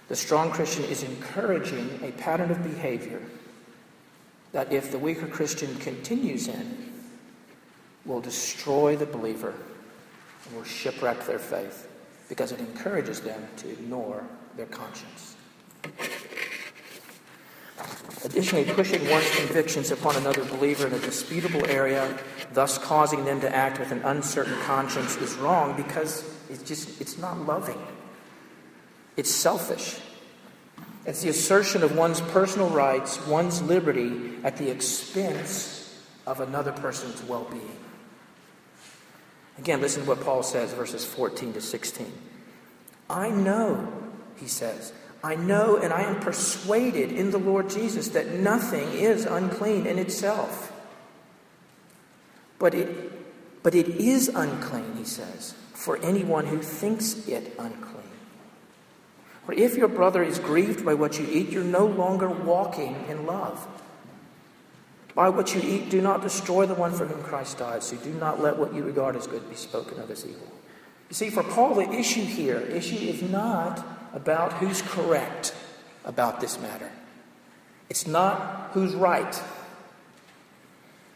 the 0.08 0.16
strong 0.16 0.50
Christian 0.50 0.84
is 0.84 1.02
encouraging 1.02 2.00
a 2.02 2.12
pattern 2.12 2.50
of 2.50 2.62
behavior 2.62 3.22
that, 4.52 4.70
if 4.70 4.90
the 4.92 4.98
weaker 4.98 5.26
Christian 5.26 5.74
continues 5.76 6.48
in, 6.48 6.92
will 8.04 8.20
destroy 8.20 8.96
the 8.96 9.06
believer 9.06 9.54
and 10.44 10.56
will 10.56 10.64
shipwreck 10.64 11.24
their 11.24 11.38
faith 11.38 11.88
because 12.28 12.52
it 12.52 12.60
encourages 12.60 13.20
them 13.20 13.46
to 13.56 13.70
ignore 13.70 14.24
their 14.56 14.66
conscience. 14.66 15.36
Additionally, 18.24 18.64
pushing 18.64 19.08
one's 19.10 19.28
convictions 19.36 19.90
upon 19.90 20.16
another 20.16 20.44
believer 20.44 20.86
in 20.86 20.92
a 20.92 20.98
disputable 21.00 21.66
area, 21.66 22.16
thus 22.52 22.78
causing 22.78 23.24
them 23.24 23.40
to 23.40 23.54
act 23.54 23.78
with 23.80 23.90
an 23.90 24.00
uncertain 24.02 24.56
conscience, 24.60 25.16
is 25.16 25.34
wrong 25.36 25.76
because 25.76 26.24
it's 26.48 26.62
just 26.62 27.00
it's 27.00 27.18
not 27.18 27.38
loving. 27.46 27.80
It's 29.16 29.30
selfish. 29.30 30.00
It's 31.04 31.22
the 31.22 31.30
assertion 31.30 31.82
of 31.82 31.96
one's 31.96 32.20
personal 32.20 32.70
rights, 32.70 33.24
one's 33.26 33.60
liberty, 33.60 34.34
at 34.44 34.56
the 34.56 34.70
expense 34.70 36.00
of 36.26 36.40
another 36.40 36.72
person's 36.72 37.22
well 37.24 37.44
being. 37.50 37.78
Again, 39.58 39.80
listen 39.80 40.02
to 40.02 40.08
what 40.08 40.20
Paul 40.20 40.42
says, 40.42 40.72
verses 40.72 41.04
14 41.04 41.54
to 41.54 41.60
16. 41.60 42.10
I 43.10 43.30
know, 43.30 43.92
he 44.36 44.46
says, 44.46 44.92
I 45.24 45.36
know 45.36 45.76
and 45.76 45.92
I 45.92 46.02
am 46.02 46.18
persuaded 46.20 47.12
in 47.12 47.30
the 47.30 47.38
Lord 47.38 47.70
Jesus 47.70 48.08
that 48.08 48.32
nothing 48.32 48.92
is 48.92 49.24
unclean 49.24 49.86
in 49.86 49.98
itself. 49.98 50.72
But 52.58 52.74
it, 52.74 53.62
but 53.62 53.74
it 53.74 53.88
is 53.88 54.28
unclean, 54.28 54.96
he 54.96 55.04
says, 55.04 55.54
for 55.74 55.96
anyone 55.98 56.46
who 56.46 56.58
thinks 56.58 57.28
it 57.28 57.54
unclean. 57.58 58.02
For 59.46 59.52
if 59.52 59.76
your 59.76 59.88
brother 59.88 60.22
is 60.22 60.38
grieved 60.38 60.84
by 60.84 60.94
what 60.94 61.18
you 61.18 61.26
eat, 61.30 61.50
you're 61.50 61.64
no 61.64 61.86
longer 61.86 62.28
walking 62.28 63.04
in 63.08 63.26
love. 63.26 63.66
By 65.14 65.28
what 65.28 65.54
you 65.54 65.60
eat, 65.60 65.90
do 65.90 66.00
not 66.00 66.22
destroy 66.22 66.66
the 66.66 66.74
one 66.74 66.92
for 66.92 67.06
whom 67.06 67.22
Christ 67.22 67.58
died, 67.58 67.82
so 67.82 67.96
do 67.96 68.12
not 68.14 68.40
let 68.40 68.56
what 68.56 68.74
you 68.74 68.82
regard 68.82 69.14
as 69.14 69.26
good 69.26 69.48
be 69.48 69.56
spoken 69.56 70.00
of 70.00 70.10
as 70.10 70.24
evil. 70.24 70.50
You 71.10 71.14
see, 71.14 71.30
for 71.30 71.42
Paul, 71.42 71.74
the 71.74 71.90
issue 71.90 72.24
here, 72.24 72.58
issue 72.58 72.96
is 72.96 73.22
not 73.22 73.84
about 74.12 74.54
who's 74.54 74.82
correct 74.82 75.54
about 76.04 76.40
this 76.40 76.60
matter. 76.60 76.90
It's 77.88 78.06
not 78.06 78.70
who's 78.72 78.94
right. 78.94 79.40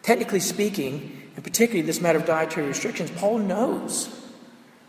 Technically 0.03 0.41
speaking, 0.41 1.23
and 1.35 1.43
particularly 1.43 1.83
this 1.83 2.01
matter 2.01 2.19
of 2.19 2.27
dietary 2.27 2.69
restrictions, 2.69 3.11
Paul 3.11 3.39
knows 3.39 4.09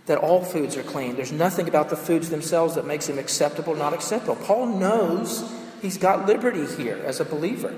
that 0.06 0.18
all 0.20 0.44
foods 0.44 0.78
are 0.78 0.84
clean. 0.84 1.16
There's 1.16 1.32
nothing 1.32 1.68
about 1.68 1.90
the 1.90 1.98
foods 1.98 2.30
themselves 2.30 2.76
that 2.76 2.86
makes 2.86 3.08
them 3.08 3.18
acceptable 3.18 3.74
or 3.74 3.78
not 3.78 3.94
acceptable. 3.94 4.36
Paul 4.36 4.68
knows 4.68 5.50
he's 5.82 5.98
got 5.98 6.26
liberty 6.28 6.66
here 6.66 7.02
as 7.06 7.20
a 7.20 7.26
believer 7.26 7.76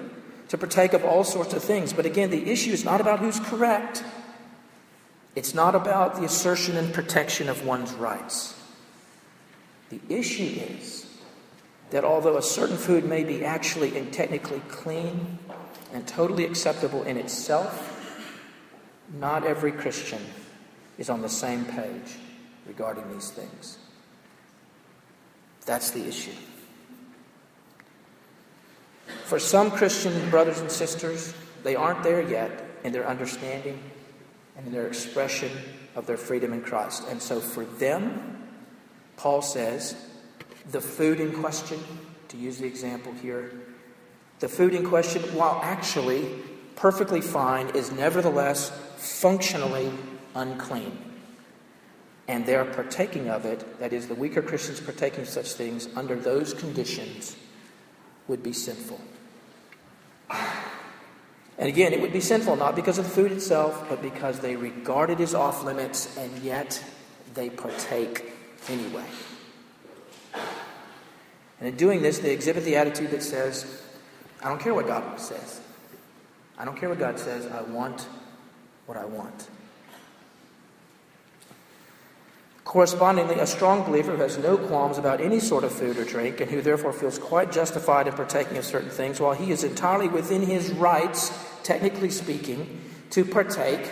to 0.50 0.58
partake 0.58 0.94
of 0.94 1.06
all 1.06 1.24
sorts 1.24 1.54
of 1.54 1.64
things. 1.64 1.94
But 1.94 2.06
again, 2.06 2.30
the 2.30 2.50
issue 2.52 2.72
is 2.72 2.84
not 2.84 3.02
about 3.02 3.20
who's 3.20 3.40
correct. 3.40 4.04
It's 5.36 5.54
not 5.54 5.76
about 5.76 6.16
the 6.16 6.26
assertion 6.26 6.76
and 6.78 6.94
protection 6.94 7.50
of 7.50 7.66
one's 7.66 7.94
rights. 7.94 8.59
The 9.90 10.00
issue 10.10 10.62
is 10.80 11.06
that 11.90 12.04
although 12.04 12.38
a 12.38 12.42
certain 12.42 12.78
food 12.78 13.06
may 13.06 13.24
be 13.24 13.44
actually 13.44 13.98
and 13.98 14.14
technically 14.14 14.62
clean 14.70 15.40
and 15.94 16.08
totally 16.08 16.46
acceptable 16.46 17.04
in 17.04 17.18
itself, 17.18 17.96
not 19.18 19.44
every 19.44 19.72
Christian 19.72 20.22
is 20.98 21.10
on 21.10 21.22
the 21.22 21.30
same 21.30 21.66
page 21.66 22.18
regarding 22.68 23.12
these 23.12 23.32
things. 23.32 23.80
That's 25.66 25.92
the 25.92 26.08
issue. 26.08 26.36
For 29.26 29.40
some 29.40 29.72
Christian 29.72 30.30
brothers 30.30 30.60
and 30.60 30.72
sisters, 30.72 31.34
they 31.64 31.76
aren't 31.76 32.04
there 32.04 32.22
yet 32.22 32.66
in 32.84 32.94
their 32.94 33.08
understanding 33.08 33.80
and 34.58 34.68
in 34.68 34.74
their 34.74 34.88
expression 34.88 35.52
of 35.96 36.06
their 36.06 36.18
freedom 36.18 36.54
in 36.54 36.62
Christ. 36.62 37.04
And 37.10 37.22
so 37.22 37.40
for 37.40 37.66
them, 37.66 38.39
Paul 39.20 39.42
says, 39.42 39.98
the 40.72 40.80
food 40.80 41.20
in 41.20 41.34
question, 41.34 41.78
to 42.30 42.38
use 42.38 42.58
the 42.58 42.66
example 42.66 43.12
here, 43.12 43.52
the 44.40 44.48
food 44.48 44.74
in 44.74 44.88
question, 44.88 45.22
while 45.36 45.60
actually 45.62 46.40
perfectly 46.78 47.20
fine, 47.20 47.68
is 47.76 47.92
nevertheless 47.92 48.72
functionally 48.96 49.92
unclean. 50.36 50.98
And 52.30 52.46
they're 52.46 52.64
partaking 52.64 53.30
of 53.30 53.44
it, 53.44 53.80
that 53.80 53.92
is, 53.92 54.08
the 54.08 54.16
weaker 54.16 54.42
Christians 54.42 54.80
partaking 54.80 55.24
of 55.24 55.28
such 55.28 55.52
things 55.52 55.90
under 55.98 56.16
those 56.16 56.54
conditions 56.54 57.36
would 58.30 58.42
be 58.42 58.54
sinful. 58.54 59.02
And 60.30 61.68
again, 61.68 61.92
it 61.92 62.00
would 62.00 62.14
be 62.14 62.22
sinful 62.22 62.56
not 62.56 62.74
because 62.74 62.98
of 62.98 63.04
the 63.04 63.12
food 63.12 63.34
itself, 63.34 63.86
but 63.90 64.02
because 64.02 64.40
they 64.40 64.56
regard 64.56 65.10
it 65.10 65.20
as 65.20 65.36
off 65.36 65.66
limits 65.66 66.16
and 66.18 66.38
yet 66.40 66.82
they 67.34 67.50
partake 67.50 68.39
anyway. 68.68 69.06
And 71.60 71.68
in 71.68 71.76
doing 71.76 72.02
this, 72.02 72.20
they 72.20 72.34
exhibit 72.34 72.64
the 72.64 72.76
attitude 72.76 73.12
that 73.12 73.24
says, 73.24 73.82
I 74.42 74.50
don't 74.50 74.62
care 74.62 74.74
what 74.74 74.88
God 74.88 75.20
says. 75.20 75.62
I 76.58 76.66
don't 76.66 76.78
care 76.78 76.90
what 76.90 77.00
God 77.00 77.20
says. 77.20 77.46
I 77.48 77.62
want 77.62 78.08
what 78.86 78.98
I 78.98 79.06
want. 79.06 79.50
Correspondingly, 82.64 83.40
a 83.40 83.48
strong 83.48 83.84
believer 83.84 84.16
who 84.16 84.22
has 84.22 84.38
no 84.38 84.56
qualms 84.56 85.00
about 85.00 85.20
any 85.22 85.40
sort 85.40 85.64
of 85.64 85.72
food 85.72 85.98
or 85.98 86.06
drink 86.06 86.40
and 86.40 86.52
who 86.52 86.62
therefore 86.62 86.94
feels 86.94 87.18
quite 87.18 87.52
justified 87.52 88.08
in 88.08 88.14
partaking 88.14 88.58
of 88.58 88.66
certain 88.66 88.92
things, 88.92 89.20
while 89.20 89.34
he 89.34 89.52
is 89.52 89.64
entirely 89.64 90.08
within 90.08 90.44
his 90.44 90.72
rights, 90.74 91.32
technically 91.64 92.12
speaking, 92.12 92.82
to 93.10 93.26
partake, 93.26 93.90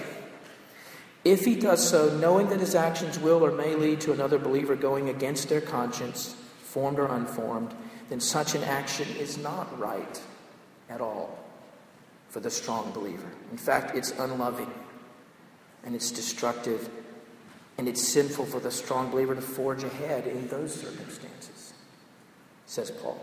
if 1.31 1.43
he 1.43 1.55
does 1.55 1.87
so 1.87 2.15
knowing 2.17 2.47
that 2.49 2.59
his 2.59 2.75
actions 2.75 3.19
will 3.19 3.43
or 3.43 3.51
may 3.51 3.75
lead 3.75 3.99
to 4.01 4.13
another 4.13 4.37
believer 4.37 4.75
going 4.75 5.09
against 5.09 5.49
their 5.49 5.61
conscience, 5.61 6.35
formed 6.63 6.99
or 6.99 7.07
unformed, 7.07 7.73
then 8.09 8.19
such 8.19 8.55
an 8.55 8.63
action 8.63 9.07
is 9.17 9.37
not 9.37 9.77
right 9.77 10.21
at 10.89 11.01
all 11.01 11.37
for 12.29 12.39
the 12.39 12.49
strong 12.49 12.91
believer. 12.91 13.29
In 13.51 13.57
fact, 13.57 13.95
it's 13.95 14.11
unloving 14.11 14.71
and 15.83 15.95
it's 15.95 16.11
destructive 16.11 16.89
and 17.77 17.87
it's 17.87 18.07
sinful 18.07 18.45
for 18.45 18.59
the 18.59 18.71
strong 18.71 19.11
believer 19.11 19.35
to 19.35 19.41
forge 19.41 19.83
ahead 19.83 20.27
in 20.27 20.47
those 20.47 20.73
circumstances, 20.73 21.73
says 22.65 22.89
Paul. 22.89 23.19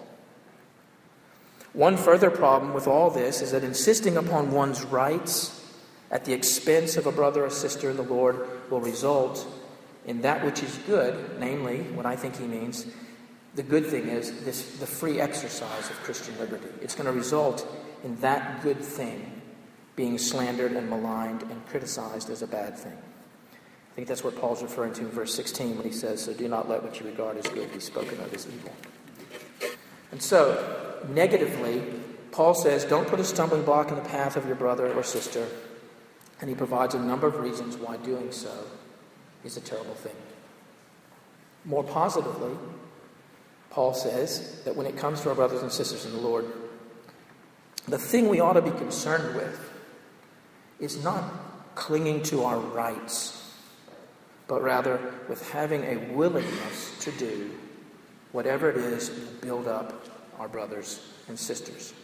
One 1.72 1.96
further 1.96 2.30
problem 2.30 2.72
with 2.72 2.86
all 2.86 3.10
this 3.10 3.42
is 3.42 3.50
that 3.50 3.64
insisting 3.64 4.16
upon 4.16 4.52
one's 4.52 4.84
rights 4.84 5.63
at 6.14 6.24
the 6.24 6.32
expense 6.32 6.96
of 6.96 7.06
a 7.06 7.12
brother 7.12 7.44
or 7.44 7.50
sister 7.50 7.90
in 7.90 7.96
the 7.96 8.02
Lord 8.02 8.48
will 8.70 8.80
result 8.80 9.46
in 10.06 10.22
that 10.22 10.44
which 10.44 10.62
is 10.62 10.78
good, 10.86 11.38
namely, 11.40 11.80
what 11.92 12.06
I 12.06 12.14
think 12.14 12.36
he 12.36 12.46
means, 12.46 12.86
the 13.56 13.64
good 13.64 13.86
thing 13.86 14.08
is 14.08 14.44
this, 14.44 14.78
the 14.78 14.86
free 14.86 15.20
exercise 15.20 15.90
of 15.90 15.96
Christian 16.04 16.38
liberty. 16.38 16.68
It's 16.80 16.94
going 16.94 17.06
to 17.06 17.12
result 17.12 17.66
in 18.04 18.18
that 18.20 18.62
good 18.62 18.78
thing 18.78 19.42
being 19.96 20.18
slandered 20.18 20.72
and 20.72 20.88
maligned 20.88 21.42
and 21.42 21.66
criticized 21.66 22.30
as 22.30 22.42
a 22.42 22.46
bad 22.46 22.78
thing. 22.78 22.96
I 23.52 23.94
think 23.94 24.06
that's 24.08 24.24
what 24.24 24.36
Paul's 24.36 24.62
referring 24.62 24.92
to 24.94 25.02
in 25.02 25.08
verse 25.08 25.34
16 25.34 25.76
when 25.76 25.86
he 25.86 25.92
says, 25.92 26.22
So 26.22 26.32
do 26.32 26.48
not 26.48 26.68
let 26.68 26.82
what 26.82 26.98
you 27.00 27.06
regard 27.06 27.38
as 27.38 27.46
good 27.48 27.72
be 27.72 27.80
spoken 27.80 28.20
of 28.20 28.32
as 28.32 28.46
evil. 28.46 28.72
And 30.12 30.22
so, 30.22 31.02
negatively, 31.08 31.82
Paul 32.30 32.54
says, 32.54 32.84
Don't 32.84 33.06
put 33.06 33.20
a 33.20 33.24
stumbling 33.24 33.64
block 33.64 33.90
in 33.90 33.96
the 33.96 34.02
path 34.02 34.36
of 34.36 34.46
your 34.46 34.56
brother 34.56 34.92
or 34.92 35.02
sister. 35.02 35.46
And 36.44 36.50
he 36.50 36.54
provides 36.54 36.94
a 36.94 36.98
number 36.98 37.26
of 37.26 37.38
reasons 37.38 37.78
why 37.78 37.96
doing 37.96 38.30
so 38.30 38.52
is 39.44 39.56
a 39.56 39.62
terrible 39.62 39.94
thing. 39.94 40.12
More 41.64 41.82
positively, 41.82 42.54
Paul 43.70 43.94
says 43.94 44.60
that 44.66 44.76
when 44.76 44.84
it 44.84 44.94
comes 44.94 45.22
to 45.22 45.30
our 45.30 45.34
brothers 45.34 45.62
and 45.62 45.72
sisters 45.72 46.04
in 46.04 46.12
the 46.12 46.20
Lord, 46.20 46.44
the 47.88 47.96
thing 47.96 48.28
we 48.28 48.40
ought 48.40 48.52
to 48.52 48.60
be 48.60 48.72
concerned 48.72 49.34
with 49.34 49.58
is 50.80 51.02
not 51.02 51.24
clinging 51.76 52.22
to 52.24 52.44
our 52.44 52.58
rights 52.58 53.54
but 54.46 54.62
rather 54.62 55.00
with 55.30 55.50
having 55.50 55.82
a 55.84 56.12
willingness 56.12 56.98
to 57.00 57.10
do 57.12 57.52
whatever 58.32 58.68
it 58.68 58.76
is 58.76 59.08
to 59.08 59.14
build 59.40 59.66
up 59.66 60.04
our 60.38 60.48
brothers 60.48 61.00
and 61.26 61.38
sisters. 61.38 61.94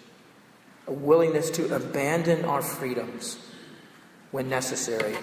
a 0.87 0.93
willingness 0.93 1.51
to 1.51 1.75
abandon 1.77 2.43
our 2.47 2.63
freedoms 2.63 3.39
when 4.31 4.49
necessary, 4.49 5.17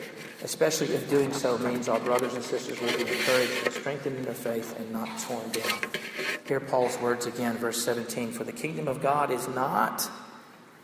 especially 0.43 0.87
if 0.87 1.09
doing 1.09 1.31
so 1.31 1.57
means 1.59 1.87
our 1.87 1.99
brothers 1.99 2.33
and 2.33 2.43
sisters 2.43 2.79
will 2.81 2.89
be 2.89 3.11
encouraged 3.11 3.65
and 3.65 3.73
strengthened 3.73 4.17
in 4.17 4.23
their 4.23 4.33
faith 4.33 4.77
and 4.79 4.91
not 4.91 5.07
torn 5.19 5.49
down. 5.51 5.79
Hear 6.45 6.59
Paul's 6.59 6.97
words 6.99 7.25
again, 7.25 7.57
verse 7.57 7.81
17. 7.83 8.31
For 8.31 8.43
the 8.43 8.51
kingdom 8.51 8.87
of 8.87 9.01
God 9.01 9.31
is 9.31 9.47
not, 9.49 10.09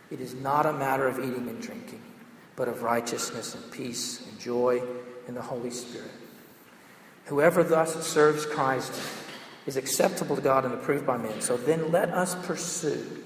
it 0.10 0.22
is 0.22 0.34
not 0.34 0.66
a 0.66 0.74
matter 0.74 1.08
of 1.08 1.20
eating 1.20 1.48
and 1.50 1.62
drinking, 1.62 2.02
but 2.56 2.68
of 2.68 2.84
righteousness 2.84 3.56
and 3.56 3.72
peace 3.72 4.26
and 4.26 4.40
joy 4.40 4.82
in 5.28 5.34
the 5.34 5.42
Holy 5.42 5.72
Spirit. 5.72 6.12
Whoever 7.26 7.64
thus 7.64 8.06
serves 8.06 8.46
Christ 8.46 8.94
is 9.66 9.78
acceptable 9.78 10.36
to 10.36 10.42
God 10.42 10.66
and 10.66 10.74
approved 10.74 11.06
by 11.06 11.18
men. 11.18 11.42
So 11.42 11.56
then 11.56 11.92
let 11.92 12.10
us 12.10 12.36
pursue 12.46 13.24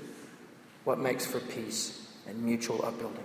what 0.84 1.00
makes 1.00 1.26
for 1.26 1.40
peace 1.40 2.08
and 2.28 2.42
mutual 2.44 2.86
upbuilding. 2.86 3.24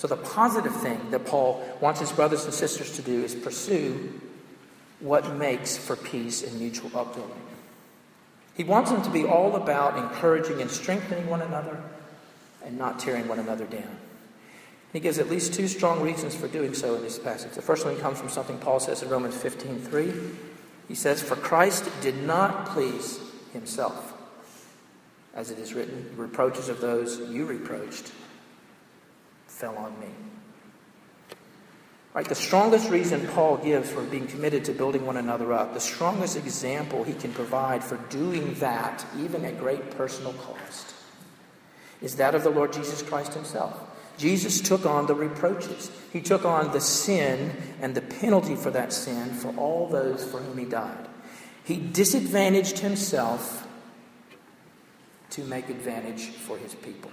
So, 0.00 0.08
the 0.08 0.16
positive 0.16 0.74
thing 0.76 1.10
that 1.10 1.26
Paul 1.26 1.62
wants 1.78 2.00
his 2.00 2.10
brothers 2.10 2.46
and 2.46 2.54
sisters 2.54 2.96
to 2.96 3.02
do 3.02 3.22
is 3.22 3.34
pursue 3.34 4.18
what 5.00 5.36
makes 5.36 5.76
for 5.76 5.94
peace 5.94 6.42
and 6.42 6.58
mutual 6.58 6.90
upbuilding. 6.98 7.36
He 8.54 8.64
wants 8.64 8.90
them 8.90 9.02
to 9.02 9.10
be 9.10 9.26
all 9.26 9.56
about 9.56 9.98
encouraging 9.98 10.62
and 10.62 10.70
strengthening 10.70 11.28
one 11.28 11.42
another 11.42 11.82
and 12.64 12.78
not 12.78 12.98
tearing 12.98 13.28
one 13.28 13.40
another 13.40 13.66
down. 13.66 13.98
He 14.94 15.00
gives 15.00 15.18
at 15.18 15.28
least 15.28 15.52
two 15.52 15.68
strong 15.68 16.00
reasons 16.00 16.34
for 16.34 16.48
doing 16.48 16.72
so 16.72 16.94
in 16.94 17.02
this 17.02 17.18
passage. 17.18 17.52
The 17.52 17.60
first 17.60 17.84
one 17.84 17.98
comes 17.98 18.18
from 18.18 18.30
something 18.30 18.56
Paul 18.56 18.80
says 18.80 19.02
in 19.02 19.10
Romans 19.10 19.34
15:3. 19.34 20.14
He 20.88 20.94
says, 20.94 21.20
"For 21.20 21.36
Christ 21.36 21.84
did 22.00 22.22
not 22.22 22.70
please 22.70 23.20
himself, 23.52 24.14
as 25.34 25.50
it 25.50 25.58
is 25.58 25.74
written, 25.74 26.14
reproaches 26.16 26.70
of 26.70 26.80
those 26.80 27.18
you 27.18 27.44
reproached 27.44 28.12
fell 29.60 29.76
on 29.76 29.98
me. 30.00 30.06
Right, 32.14 32.26
the 32.26 32.34
strongest 32.34 32.90
reason 32.90 33.28
Paul 33.28 33.58
gives 33.58 33.90
for 33.90 34.02
being 34.02 34.26
committed 34.26 34.64
to 34.64 34.72
building 34.72 35.06
one 35.06 35.18
another 35.18 35.52
up, 35.52 35.74
the 35.74 35.80
strongest 35.80 36.36
example 36.36 37.04
he 37.04 37.12
can 37.12 37.32
provide 37.32 37.84
for 37.84 37.98
doing 38.08 38.54
that, 38.54 39.04
even 39.18 39.44
at 39.44 39.60
great 39.60 39.90
personal 39.92 40.32
cost, 40.32 40.94
is 42.02 42.16
that 42.16 42.34
of 42.34 42.42
the 42.42 42.50
Lord 42.50 42.72
Jesus 42.72 43.02
Christ 43.02 43.34
himself. 43.34 43.78
Jesus 44.16 44.60
took 44.60 44.86
on 44.86 45.06
the 45.06 45.14
reproaches. 45.14 45.90
He 46.12 46.20
took 46.20 46.44
on 46.44 46.72
the 46.72 46.80
sin 46.80 47.52
and 47.80 47.94
the 47.94 48.02
penalty 48.02 48.56
for 48.56 48.70
that 48.70 48.92
sin 48.92 49.30
for 49.30 49.54
all 49.56 49.86
those 49.86 50.24
for 50.24 50.40
whom 50.40 50.58
he 50.58 50.64
died. 50.64 51.08
He 51.64 51.76
disadvantaged 51.76 52.80
himself 52.80 53.66
to 55.30 55.44
make 55.44 55.68
advantage 55.68 56.26
for 56.30 56.58
his 56.58 56.74
people. 56.74 57.12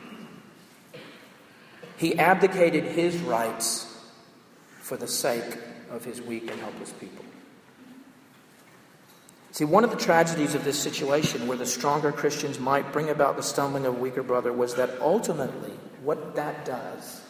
He 1.98 2.18
abdicated 2.18 2.84
his 2.86 3.18
rights 3.18 3.84
for 4.80 4.96
the 4.98 5.08
sake 5.08 5.58
of 5.90 6.06
his 6.06 6.22
weak 6.22 6.50
and 6.50 6.60
helpless 6.60 6.92
people. 6.94 7.26
See, 9.52 9.66
one 9.66 9.84
of 9.84 9.90
the 9.90 9.98
tragedies 9.98 10.54
of 10.54 10.64
this 10.64 10.80
situation 10.80 11.48
where 11.48 11.58
the 11.58 11.66
stronger 11.66 12.12
Christians 12.12 12.60
might 12.60 12.94
bring 12.94 13.10
about 13.10 13.38
the 13.38 13.44
stumbling 13.44 13.88
of 13.88 13.96
a 13.96 14.00
weaker 14.00 14.22
brother 14.22 14.54
was 14.54 14.76
that 14.76 14.92
ultimately 15.02 15.74
what 16.04 16.36
that 16.36 16.64
does 16.64 17.22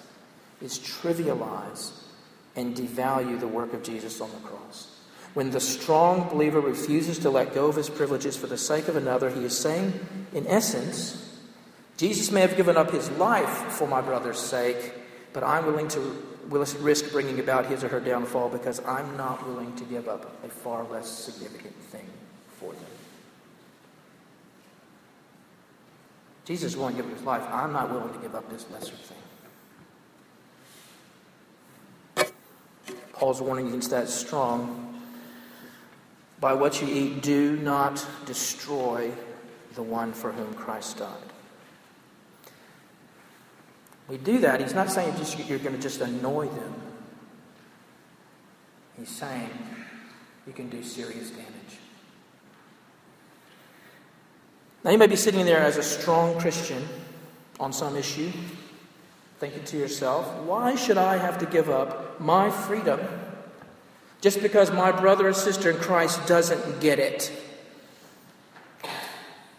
is 0.62 0.78
trivialize 0.80 1.94
and 2.58 2.76
devalue 2.76 3.40
the 3.40 3.48
work 3.48 3.74
of 3.74 3.84
Jesus 3.84 4.20
on 4.20 4.30
the 4.32 4.48
cross. 4.48 4.94
When 5.36 5.52
the 5.52 5.62
strong 5.62 6.28
believer 6.28 6.60
refuses 6.60 7.20
to 7.20 7.30
let 7.30 7.54
go 7.54 7.68
of 7.68 7.76
his 7.76 7.90
privileges 7.90 8.36
for 8.36 8.48
the 8.48 8.58
sake 8.58 8.88
of 8.88 8.96
another, 8.96 9.30
he 9.30 9.46
is 9.46 9.58
saying, 9.58 10.28
in 10.34 10.48
essence, 10.48 11.27
Jesus 11.98 12.32
may 12.32 12.42
have 12.42 12.56
given 12.56 12.78
up 12.78 12.92
his 12.92 13.10
life 13.12 13.50
for 13.50 13.88
my 13.88 14.02
brother's 14.02 14.40
sake, 14.40 14.94
but 15.34 15.44
I'm 15.44 15.66
willing 15.66 15.88
to 15.90 16.00
risk 16.50 17.12
bringing 17.12 17.40
about 17.40 17.66
his 17.66 17.84
or 17.84 17.88
her 17.90 18.00
downfall 18.00 18.50
because 18.50 18.80
I'm 18.86 19.18
not 19.18 19.46
willing 19.48 19.76
to 19.76 19.84
give 19.84 20.08
up 20.08 20.44
a 20.46 20.50
far 20.50 20.84
less 20.86 21.10
significant 21.10 21.76
thing 21.76 22.08
for 22.60 22.72
them. 22.72 22.86
Jesus 26.46 26.74
is 26.74 26.78
willing 26.78 26.96
to 26.96 27.02
give 27.02 27.12
up 27.12 27.18
his 27.18 27.26
life. 27.26 27.44
I'm 27.52 27.74
not 27.74 27.92
willing 27.92 28.14
to 28.14 28.20
give 28.20 28.36
up 28.36 28.50
this 28.50 28.66
lesser 28.72 28.96
thing. 28.96 29.18
Paul's 33.14 33.42
warning 33.42 33.68
against 33.70 33.90
that 33.90 34.04
is 34.04 34.14
strong. 34.14 35.02
By 36.40 36.54
what 36.54 36.80
you 36.82 36.88
eat, 36.88 37.24
do 37.24 37.58
not 37.58 38.06
destroy 38.28 39.12
the 39.74 39.82
one 39.82 40.14
for 40.14 40.32
whom 40.32 40.54
Christ 40.54 41.00
died. 41.00 41.34
We 44.08 44.18
do 44.18 44.40
that. 44.40 44.62
He's 44.62 44.74
not 44.74 44.90
saying 44.90 45.16
just, 45.18 45.38
you're 45.48 45.60
going 45.60 45.76
to 45.76 45.82
just 45.82 46.00
annoy 46.02 46.48
them. 46.48 46.74
He's 48.98 49.10
saying 49.10 49.50
you 50.46 50.54
can 50.54 50.70
do 50.70 50.82
serious 50.82 51.30
damage. 51.30 51.46
Now, 54.84 54.92
you 54.92 54.98
may 54.98 55.08
be 55.08 55.18
sitting 55.18 55.46
there 55.46 55.60
as 55.60 55.78
a 55.78 55.84
strong 55.84 56.40
Christian 56.40 56.88
on 57.60 57.74
some 57.74 57.98
issue, 57.98 58.32
thinking 59.40 59.64
to 59.66 59.78
yourself, 59.78 60.34
why 60.44 60.76
should 60.76 60.98
I 60.98 61.18
have 61.18 61.38
to 61.40 61.46
give 61.46 61.70
up 61.70 62.20
my 62.22 62.50
freedom 62.50 63.02
just 64.22 64.42
because 64.42 64.72
my 64.72 64.92
brother 64.92 65.28
or 65.28 65.34
sister 65.34 65.72
in 65.72 65.78
Christ 65.78 66.26
doesn't 66.26 66.80
get 66.80 67.00
it? 67.00 67.32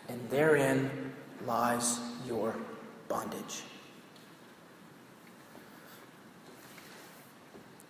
And 0.08 0.30
therein 0.30 1.12
lies 1.46 2.00
your 2.26 2.54
bondage. 3.08 3.62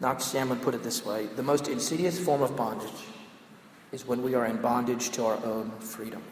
Knox 0.01 0.27
Chamblin 0.27 0.63
put 0.63 0.75
it 0.75 0.83
this 0.83 1.05
way 1.05 1.27
the 1.27 1.43
most 1.43 1.69
insidious 1.69 2.19
form 2.19 2.43
of 2.43 2.57
bondage 2.57 2.91
is 3.93 4.07
when 4.07 4.23
we 4.23 4.35
are 4.35 4.47
in 4.47 4.59
bondage 4.59 5.11
to 5.11 5.25
our 5.25 5.45
own 5.45 5.71
freedom. 5.81 6.23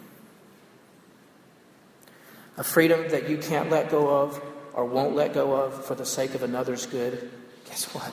A 2.59 2.64
freedom 2.64 3.09
that 3.11 3.29
you 3.29 3.38
can't 3.38 3.70
let 3.70 3.90
go 3.90 4.09
of 4.09 4.40
or 4.72 4.85
won't 4.85 5.14
let 5.14 5.33
go 5.33 5.55
of 5.55 5.85
for 5.85 5.94
the 5.94 6.07
sake 6.07 6.35
of 6.35 6.42
another's 6.42 6.87
good. 6.87 7.31
Guess 7.66 7.94
what? 7.94 8.12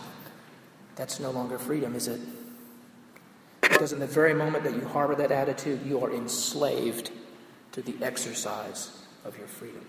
That's 0.96 1.20
no 1.20 1.32
longer 1.32 1.60
freedom, 1.60 1.96
is 1.96 2.08
it? 2.08 2.22
Because 3.62 3.94
in 3.94 4.00
the 4.00 4.08
very 4.08 4.34
moment 4.34 4.63
that 4.63 4.74
you 4.74 4.86
harbor 4.88 5.16
that 5.16 5.32
attitude, 5.32 5.86
you 5.86 6.04
are 6.04 6.12
enslaved 6.12 7.12
to 7.74 7.82
the 7.82 7.96
exercise 8.04 9.04
of 9.26 9.38
your 9.38 9.48
freedom. 9.48 9.86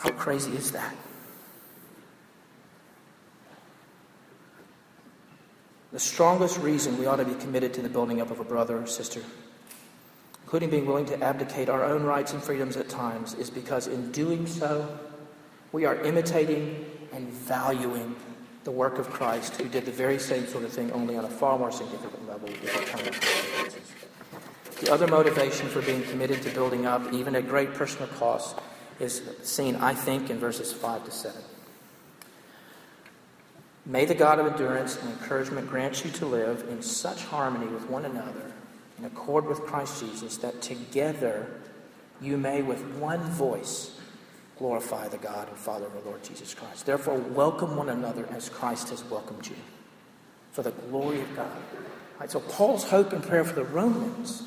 How 0.00 0.10
crazy 0.12 0.52
is 0.52 0.72
that? 0.72 0.96
The 5.92 6.00
strongest 6.00 6.58
reason 6.58 6.96
we 6.98 7.04
ought 7.04 7.16
to 7.16 7.24
be 7.24 7.34
committed 7.34 7.74
to 7.74 7.82
the 7.82 7.90
building 7.90 8.20
up 8.20 8.30
of 8.30 8.40
a 8.40 8.44
brother 8.44 8.78
or 8.78 8.86
sister, 8.86 9.22
including 10.44 10.70
being 10.70 10.86
willing 10.86 11.04
to 11.06 11.22
abdicate 11.22 11.68
our 11.68 11.84
own 11.84 12.04
rights 12.04 12.32
and 12.32 12.42
freedoms 12.42 12.78
at 12.78 12.88
times, 12.88 13.34
is 13.34 13.50
because 13.50 13.88
in 13.88 14.10
doing 14.10 14.46
so, 14.46 14.98
we 15.72 15.84
are 15.84 15.96
imitating 15.96 16.86
and 17.12 17.28
valuing 17.28 18.16
the 18.64 18.70
work 18.70 18.98
of 18.98 19.10
Christ, 19.10 19.60
who 19.60 19.68
did 19.68 19.84
the 19.84 19.92
very 19.92 20.18
same 20.18 20.46
sort 20.46 20.64
of 20.64 20.72
thing, 20.72 20.90
only 20.92 21.18
on 21.18 21.26
a 21.26 21.28
far 21.28 21.58
more 21.58 21.72
significant 21.72 22.26
level. 22.26 22.48
The 24.80 24.90
other 24.90 25.08
motivation 25.08 25.68
for 25.68 25.82
being 25.82 26.02
committed 26.04 26.40
to 26.42 26.50
building 26.50 26.86
up, 26.86 27.12
even 27.12 27.36
at 27.36 27.48
great 27.48 27.74
personal 27.74 28.08
cost, 28.08 28.56
is 29.00 29.22
seen, 29.42 29.76
I 29.76 29.94
think, 29.94 30.30
in 30.30 30.38
verses 30.38 30.72
5 30.72 31.04
to 31.06 31.10
7. 31.10 31.40
May 33.86 34.04
the 34.04 34.14
God 34.14 34.38
of 34.38 34.46
endurance 34.46 35.00
and 35.00 35.10
encouragement 35.10 35.68
grant 35.68 36.04
you 36.04 36.10
to 36.12 36.26
live 36.26 36.66
in 36.68 36.82
such 36.82 37.24
harmony 37.24 37.66
with 37.66 37.88
one 37.88 38.04
another, 38.04 38.52
in 38.98 39.04
accord 39.04 39.46
with 39.46 39.60
Christ 39.62 40.00
Jesus, 40.00 40.36
that 40.38 40.60
together 40.60 41.46
you 42.20 42.36
may 42.36 42.62
with 42.62 42.82
one 42.96 43.20
voice 43.20 43.98
glorify 44.58 45.08
the 45.08 45.16
God 45.16 45.48
and 45.48 45.56
Father 45.56 45.86
of 45.86 45.96
our 45.96 46.02
Lord 46.02 46.22
Jesus 46.22 46.52
Christ. 46.52 46.84
Therefore, 46.84 47.16
welcome 47.16 47.76
one 47.76 47.88
another 47.88 48.28
as 48.30 48.50
Christ 48.50 48.90
has 48.90 49.02
welcomed 49.04 49.46
you, 49.46 49.56
for 50.52 50.62
the 50.62 50.72
glory 50.72 51.22
of 51.22 51.34
God. 51.34 51.50
Right, 52.20 52.30
so, 52.30 52.40
Paul's 52.40 52.84
hope 52.84 53.14
and 53.14 53.22
prayer 53.22 53.44
for 53.44 53.54
the 53.54 53.64
Romans 53.64 54.42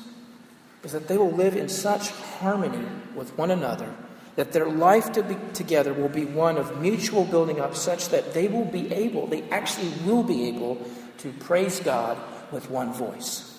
is 0.84 0.92
that 0.92 1.08
they 1.08 1.18
will 1.18 1.32
live 1.32 1.56
in 1.56 1.68
such 1.68 2.10
harmony 2.10 2.86
with 3.16 3.36
one 3.36 3.50
another 3.50 3.92
that 4.36 4.52
their 4.52 4.66
life 4.66 5.12
to 5.12 5.22
be 5.22 5.36
together 5.52 5.92
will 5.92 6.08
be 6.08 6.24
one 6.24 6.56
of 6.56 6.80
mutual 6.80 7.24
building 7.24 7.60
up 7.60 7.76
such 7.76 8.08
that 8.08 8.34
they 8.34 8.48
will 8.48 8.64
be 8.64 8.92
able, 8.92 9.26
they 9.26 9.42
actually 9.50 9.90
will 10.04 10.22
be 10.22 10.48
able 10.48 10.84
to 11.18 11.32
praise 11.32 11.80
God 11.80 12.18
with 12.50 12.70
one 12.70 12.92
voice. 12.92 13.50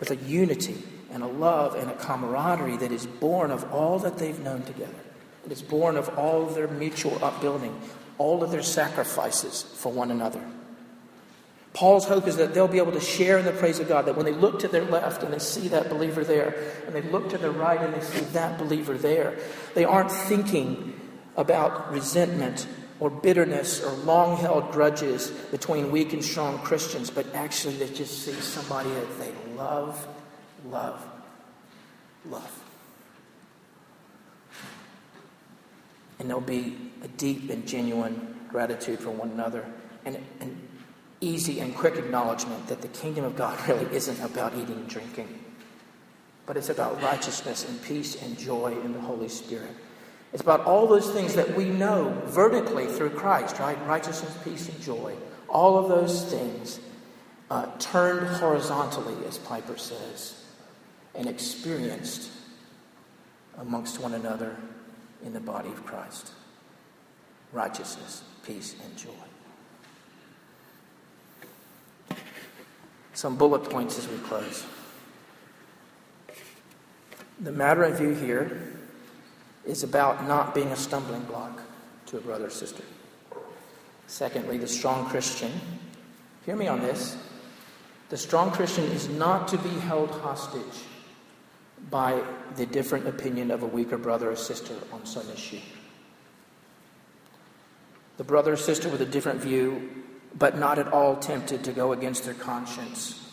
With 0.00 0.10
a 0.10 0.16
unity 0.16 0.82
and 1.12 1.22
a 1.22 1.26
love 1.26 1.74
and 1.74 1.90
a 1.90 1.94
camaraderie 1.94 2.76
that 2.78 2.92
is 2.92 3.06
born 3.06 3.50
of 3.50 3.72
all 3.72 3.98
that 4.00 4.18
they've 4.18 4.38
known 4.40 4.62
together. 4.62 4.92
It 5.46 5.52
is 5.52 5.62
born 5.62 5.96
of 5.96 6.08
all 6.18 6.46
of 6.46 6.54
their 6.54 6.68
mutual 6.68 7.24
upbuilding, 7.24 7.80
all 8.18 8.42
of 8.42 8.50
their 8.50 8.62
sacrifices 8.62 9.62
for 9.62 9.92
one 9.92 10.10
another. 10.10 10.44
Paul's 11.74 12.06
hope 12.06 12.26
is 12.26 12.36
that 12.38 12.54
they'll 12.54 12.66
be 12.66 12.78
able 12.78 12.92
to 12.92 13.00
share 13.00 13.38
in 13.38 13.44
the 13.44 13.52
praise 13.52 13.78
of 13.78 13.88
God, 13.88 14.06
that 14.06 14.16
when 14.16 14.24
they 14.24 14.32
look 14.32 14.58
to 14.60 14.68
their 14.68 14.84
left 14.84 15.22
and 15.22 15.32
they 15.32 15.38
see 15.38 15.68
that 15.68 15.88
believer 15.88 16.24
there, 16.24 16.54
and 16.86 16.94
they 16.94 17.02
look 17.02 17.28
to 17.30 17.38
their 17.38 17.52
right 17.52 17.80
and 17.80 17.94
they 17.94 18.00
see 18.00 18.24
that 18.32 18.58
believer 18.58 18.94
there, 18.94 19.38
they 19.74 19.84
aren't 19.84 20.10
thinking 20.10 20.98
about 21.36 21.92
resentment 21.92 22.66
or 23.00 23.10
bitterness 23.10 23.82
or 23.84 23.92
long 23.92 24.36
held 24.36 24.72
grudges 24.72 25.30
between 25.50 25.92
weak 25.92 26.12
and 26.12 26.24
strong 26.24 26.58
Christians, 26.58 27.10
but 27.10 27.32
actually 27.34 27.76
they 27.76 27.88
just 27.92 28.24
see 28.24 28.32
somebody 28.32 28.90
that 28.90 29.18
they 29.20 29.32
love, 29.54 30.08
love, 30.68 31.06
love. 32.26 32.60
And 36.18 36.28
there'll 36.28 36.40
be 36.40 36.76
a 37.04 37.08
deep 37.08 37.50
and 37.50 37.66
genuine 37.68 38.34
gratitude 38.48 38.98
for 38.98 39.10
one 39.10 39.30
another 39.30 39.64
and 40.04 40.16
an 40.40 40.67
easy 41.20 41.60
and 41.60 41.74
quick 41.74 41.96
acknowledgement 41.96 42.66
that 42.68 42.80
the 42.82 42.88
kingdom 42.88 43.24
of 43.24 43.36
God 43.36 43.58
really 43.68 43.94
isn't 43.94 44.20
about 44.20 44.54
eating 44.54 44.76
and 44.76 44.88
drinking, 44.88 45.28
but 46.46 46.56
it's 46.56 46.68
about 46.68 47.02
righteousness 47.02 47.68
and 47.68 47.82
peace 47.82 48.22
and 48.22 48.38
joy 48.38 48.76
in 48.84 48.92
the 48.92 49.00
Holy 49.00 49.28
Spirit. 49.28 49.74
It's 50.32 50.42
about 50.42 50.64
all 50.66 50.86
those 50.86 51.10
things 51.10 51.34
that 51.34 51.56
we 51.56 51.66
know 51.66 52.10
vertically 52.26 52.86
through 52.86 53.10
Christ, 53.10 53.58
right? 53.58 53.78
Righteousness, 53.86 54.36
peace, 54.44 54.68
and 54.68 54.80
joy. 54.82 55.14
All 55.48 55.78
of 55.78 55.88
those 55.88 56.24
things 56.26 56.80
uh, 57.50 57.66
turned 57.78 58.26
horizontally, 58.26 59.14
as 59.26 59.38
Piper 59.38 59.78
says, 59.78 60.44
and 61.14 61.26
experienced 61.26 62.30
amongst 63.56 64.00
one 64.00 64.12
another 64.12 64.56
in 65.24 65.32
the 65.32 65.40
body 65.40 65.70
of 65.70 65.84
Christ. 65.86 66.32
Righteousness, 67.52 68.22
peace, 68.44 68.76
and 68.84 68.96
joy. 68.96 69.27
Some 73.18 73.34
bullet 73.34 73.64
points 73.68 73.98
as 73.98 74.06
we 74.06 74.16
close. 74.18 74.64
The 77.40 77.50
matter 77.50 77.82
of 77.82 77.98
view 77.98 78.14
here 78.14 78.62
is 79.66 79.82
about 79.82 80.28
not 80.28 80.54
being 80.54 80.68
a 80.68 80.76
stumbling 80.76 81.22
block 81.22 81.60
to 82.06 82.18
a 82.18 82.20
brother 82.20 82.46
or 82.46 82.50
sister. 82.50 82.84
Secondly, 84.06 84.56
the 84.56 84.68
strong 84.68 85.04
Christian, 85.06 85.50
hear 86.46 86.54
me 86.54 86.68
on 86.68 86.78
this. 86.80 87.16
The 88.08 88.16
strong 88.16 88.52
Christian 88.52 88.84
is 88.84 89.08
not 89.08 89.48
to 89.48 89.58
be 89.58 89.70
held 89.70 90.12
hostage 90.12 90.84
by 91.90 92.22
the 92.54 92.66
different 92.66 93.08
opinion 93.08 93.50
of 93.50 93.64
a 93.64 93.66
weaker 93.66 93.98
brother 93.98 94.30
or 94.30 94.36
sister 94.36 94.74
on 94.92 95.04
some 95.04 95.28
issue. 95.30 95.58
The 98.16 98.22
brother 98.22 98.52
or 98.52 98.56
sister 98.56 98.88
with 98.88 99.00
a 99.00 99.06
different 99.06 99.40
view, 99.40 100.04
but 100.38 100.56
not 100.56 100.78
at 100.78 100.92
all 100.92 101.16
tempted 101.16 101.64
to 101.64 101.72
go 101.72 101.92
against 101.92 102.24
their 102.24 102.34
conscience, 102.34 103.28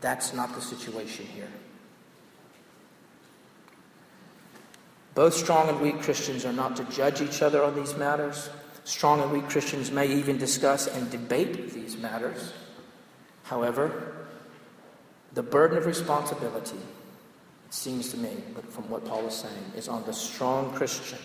that's 0.00 0.32
not 0.32 0.54
the 0.54 0.60
situation 0.60 1.26
here. 1.26 1.48
Both 5.14 5.34
strong 5.34 5.68
and 5.68 5.80
weak 5.80 6.00
Christians 6.00 6.44
are 6.44 6.52
not 6.52 6.76
to 6.76 6.84
judge 6.84 7.20
each 7.20 7.42
other 7.42 7.62
on 7.62 7.74
these 7.74 7.96
matters. 7.96 8.48
Strong 8.84 9.20
and 9.20 9.32
weak 9.32 9.48
Christians 9.50 9.90
may 9.90 10.06
even 10.06 10.38
discuss 10.38 10.86
and 10.86 11.10
debate 11.10 11.72
these 11.72 11.96
matters. 11.96 12.52
However, 13.42 14.28
the 15.34 15.42
burden 15.42 15.76
of 15.76 15.84
responsibility, 15.84 16.76
it 16.76 17.74
seems 17.74 18.10
to 18.12 18.16
me, 18.16 18.30
from 18.70 18.88
what 18.88 19.04
Paul 19.04 19.26
is 19.26 19.34
saying, 19.34 19.72
is 19.76 19.88
on 19.88 20.04
the 20.04 20.12
strong 20.12 20.72
Christian 20.72 21.18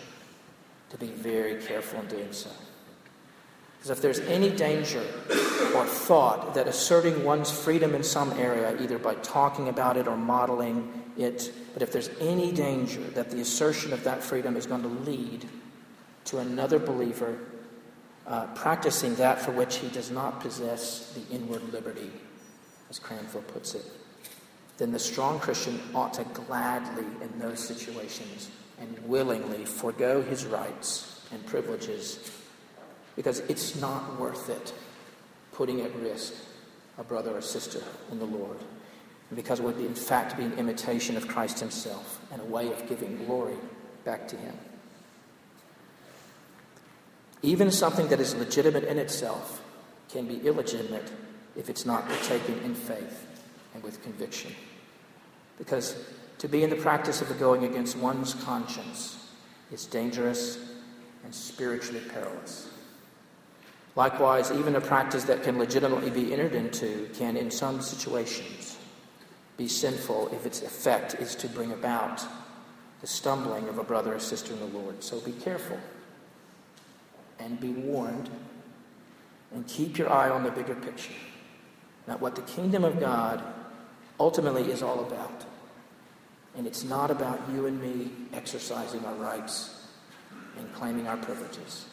to 0.90 0.98
be 0.98 1.08
very 1.08 1.62
careful 1.62 2.00
in 2.02 2.08
doing 2.08 2.34
so. 2.34 2.50
Because 3.86 4.00
if 4.00 4.02
there's 4.02 4.28
any 4.28 4.50
danger 4.50 5.06
or 5.76 5.86
thought 5.86 6.56
that 6.56 6.68
asserting 6.68 7.24
one's 7.24 7.52
freedom 7.52 7.94
in 7.94 8.02
some 8.02 8.32
area, 8.32 8.76
either 8.82 8.98
by 8.98 9.14
talking 9.14 9.70
about 9.70 9.96
it 9.96 10.08
or 10.08 10.18
modeling 10.18 11.04
it, 11.18 11.52
but 11.72 11.84
if 11.84 11.92
there's 11.92 12.10
any 12.20 12.52
danger 12.52 13.02
that 13.12 13.30
the 13.30 13.42
assertion 13.42 13.94
of 13.94 14.04
that 14.04 14.24
freedom 14.24 14.58
is 14.58 14.66
going 14.66 14.82
to 14.82 14.88
lead 14.88 15.48
to 16.24 16.40
another 16.40 16.80
believer 16.80 17.38
uh, 18.26 18.48
practicing 18.56 19.14
that 19.18 19.40
for 19.40 19.52
which 19.52 19.76
he 19.76 19.88
does 19.90 20.10
not 20.10 20.40
possess 20.40 21.14
the 21.14 21.36
inward 21.36 21.62
liberty, 21.72 22.10
as 22.90 22.98
Cranfield 22.98 23.48
puts 23.50 23.76
it, 23.76 23.86
then 24.80 24.92
the 24.92 24.98
strong 24.98 25.38
Christian 25.38 25.80
ought 25.94 26.16
to 26.16 26.24
gladly, 26.34 27.06
in 27.22 27.38
those 27.38 27.60
situations, 27.60 28.50
and 28.80 28.98
willingly 29.08 29.64
forego 29.64 30.24
his 30.24 30.44
rights 30.44 31.22
and 31.32 31.46
privileges 31.46 32.35
because 33.16 33.40
it's 33.42 33.76
not 33.80 34.20
worth 34.20 34.50
it 34.50 34.74
putting 35.54 35.82
at 35.82 35.96
risk 35.98 36.34
a 36.98 37.04
brother 37.04 37.36
or 37.36 37.42
sister 37.42 37.82
in 38.12 38.20
the 38.20 38.26
Lord 38.26 38.58
because 39.34 39.60
it 39.60 39.64
would 39.64 39.78
in 39.78 39.96
fact 39.96 40.38
be 40.38 40.44
an 40.44 40.54
imitation 40.54 41.18
of 41.18 41.28
Christ 41.28 41.60
himself 41.60 42.22
and 42.32 42.42
a 42.42 42.46
way 42.46 42.72
of 42.72 42.88
giving 42.88 43.26
glory 43.26 43.56
back 44.04 44.28
to 44.28 44.38
him. 44.38 44.56
Even 47.42 47.72
something 47.72 48.08
that 48.10 48.20
is 48.20 48.36
legitimate 48.36 48.84
in 48.84 48.98
itself 48.98 49.62
can 50.10 50.28
be 50.28 50.40
illegitimate 50.46 51.12
if 51.56 51.70
it's 51.70 51.86
not 51.86 52.08
taken 52.24 52.58
in 52.60 52.76
faith 52.76 53.26
and 53.74 53.84
with 53.84 54.02
conviction. 54.04 54.52
Because 55.58 55.96
to 56.40 56.48
be 56.48 56.64
in 56.64 56.70
the 56.70 56.76
practice 56.76 57.22
of 57.22 57.40
going 57.40 57.64
against 57.64 57.98
one's 57.98 58.34
conscience 58.34 59.30
is 59.72 59.86
dangerous 59.86 60.60
and 61.24 61.34
spiritually 61.34 62.02
perilous. 62.10 62.70
Likewise, 63.96 64.52
even 64.52 64.76
a 64.76 64.82
practice 64.82 65.24
that 65.24 65.44
can 65.44 65.58
legitimately 65.58 66.10
be 66.10 66.34
entered 66.34 66.54
into 66.54 67.10
can, 67.16 67.38
in 67.38 67.50
some 67.50 67.82
situations, 67.82 68.78
be 69.58 69.68
sinful 69.68 70.30
if 70.34 70.46
its 70.46 70.62
effect 70.62 71.14
is 71.16 71.34
to 71.36 71.48
bring 71.48 71.72
about 71.72 72.26
the 73.00 73.08
stumbling 73.08 73.70
of 73.70 73.78
a 73.78 73.84
brother 73.84 74.16
or 74.16 74.20
sister 74.20 74.54
in 74.54 74.60
the 74.60 74.66
Lord. 74.66 75.02
So 75.04 75.22
be 75.22 75.32
careful 75.32 75.80
and 77.40 77.60
be 77.60 77.70
warned 77.70 78.30
and 79.54 79.66
keep 79.68 79.98
your 79.98 80.12
eye 80.12 80.30
on 80.30 80.44
the 80.44 80.52
bigger 80.52 80.76
picture. 80.76 81.14
Not 82.08 82.20
what 82.20 82.36
the 82.36 82.42
kingdom 82.42 82.84
of 82.84 83.00
God 83.00 83.42
ultimately 84.20 84.72
is 84.72 84.84
all 84.84 85.06
about. 85.06 85.46
And 86.58 86.68
it's 86.68 86.84
not 86.84 87.12
about 87.12 87.40
you 87.54 87.66
and 87.66 87.82
me 87.82 88.12
exercising 88.34 89.04
our 89.06 89.16
rights 89.16 89.88
and 90.58 90.74
claiming 90.74 91.08
our 91.08 91.18
privileges. 91.18 91.86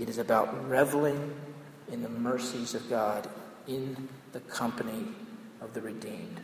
It 0.00 0.08
is 0.08 0.16
about 0.16 0.66
reveling 0.66 1.34
in 1.92 2.02
the 2.02 2.08
mercies 2.08 2.74
of 2.74 2.88
God 2.88 3.28
in 3.66 4.08
the 4.32 4.40
company 4.40 5.04
of 5.60 5.74
the 5.74 5.82
redeemed 5.82 6.40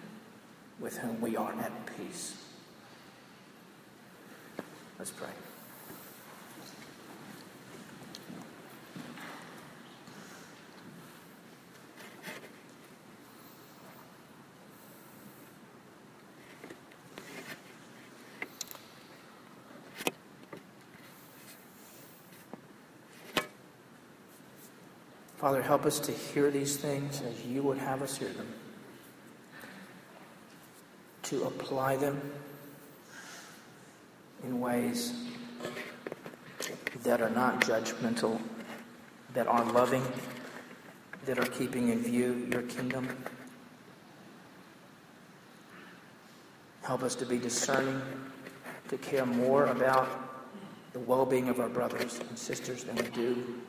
with 0.79 0.99
whom 0.99 1.23
we 1.23 1.38
are 1.38 1.55
at 1.55 1.73
peace. 1.97 2.37
Let's 4.99 5.11
pray. 5.11 5.31
Father, 25.47 25.62
help 25.62 25.86
us 25.86 26.01
to 26.01 26.11
hear 26.11 26.51
these 26.51 26.76
things 26.76 27.22
as 27.22 27.47
you 27.47 27.62
would 27.62 27.78
have 27.78 28.03
us 28.03 28.16
hear 28.16 28.30
them 28.30 28.53
to 31.22 31.44
apply 31.44 31.94
them 31.94 32.20
in 34.42 34.59
ways 34.59 35.14
that 37.05 37.22
are 37.22 37.30
not 37.30 37.61
judgmental, 37.61 38.40
that 39.34 39.47
are 39.47 39.64
loving, 39.66 40.03
that 41.26 41.38
are 41.38 41.47
keeping 41.53 41.90
in 41.90 42.01
view 42.01 42.49
your 42.51 42.62
kingdom. 42.62 43.07
Help 46.82 47.05
us 47.05 47.14
to 47.14 47.24
be 47.24 47.38
discerning, 47.38 48.03
to 48.88 48.99
care 48.99 49.24
more 49.24 49.66
about 49.66 50.09
the 50.92 50.99
well 50.99 51.24
being 51.24 51.49
of 51.49 51.61
our 51.61 51.68
brothers 51.68 52.18
and 52.18 52.36
sisters 52.36 52.82
than 52.82 52.97
we 52.97 53.09
do 53.11 53.61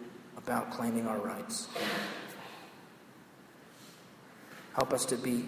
about 0.48 0.72
claiming 0.72 1.06
our 1.06 1.18
rights. 1.18 1.68
Help 4.76 4.93
us 4.93 5.04
to 5.04 5.18
be 5.18 5.43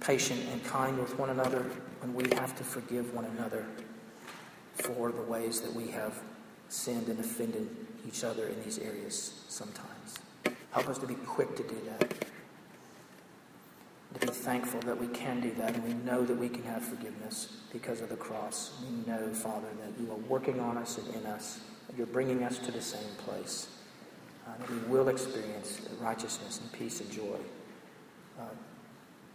patient 0.00 0.38
and 0.52 0.62
kind 0.64 0.98
with 0.98 1.18
one 1.18 1.30
another 1.30 1.64
when 2.00 2.12
we 2.12 2.24
have 2.36 2.54
to 2.54 2.62
forgive 2.62 3.14
one 3.14 3.24
another 3.24 3.64
for 4.74 5.10
the 5.10 5.22
ways 5.22 5.62
that 5.62 5.72
we 5.72 5.88
have 5.88 6.20
sinned 6.68 7.08
and 7.08 7.18
offended 7.20 7.74
each 8.06 8.22
other 8.22 8.48
in 8.48 8.62
these 8.62 8.78
areas 8.78 9.44
sometimes. 9.48 10.18
Help 10.72 10.90
us 10.90 10.98
to 10.98 11.06
be 11.06 11.14
quick 11.14 11.56
to 11.56 11.62
do 11.62 11.78
that. 11.86 12.10
To 14.20 14.26
be 14.26 14.26
thankful 14.26 14.80
that 14.80 15.00
we 15.00 15.06
can 15.06 15.40
do 15.40 15.52
that 15.52 15.74
and 15.74 15.84
we 15.84 15.94
know 16.04 16.22
that 16.22 16.36
we 16.36 16.50
can 16.50 16.64
have 16.64 16.84
forgiveness 16.84 17.62
because 17.72 18.02
of 18.02 18.10
the 18.10 18.16
cross. 18.16 18.72
We 18.82 19.10
know, 19.10 19.32
Father, 19.32 19.68
that 19.80 20.02
you 20.02 20.12
are 20.12 20.18
working 20.28 20.60
on 20.60 20.76
us 20.76 20.98
and 20.98 21.14
in 21.14 21.24
us, 21.24 21.60
you're 21.96 22.06
bringing 22.06 22.42
us 22.42 22.58
to 22.58 22.70
the 22.70 22.82
same 22.82 23.14
place. 23.24 23.68
Uh, 24.54 24.58
that 24.58 24.70
we 24.70 24.76
will 24.88 25.08
experience 25.08 25.80
righteousness 26.00 26.60
and 26.60 26.72
peace 26.72 27.00
and 27.00 27.10
joy 27.10 27.38
uh, 28.38 28.44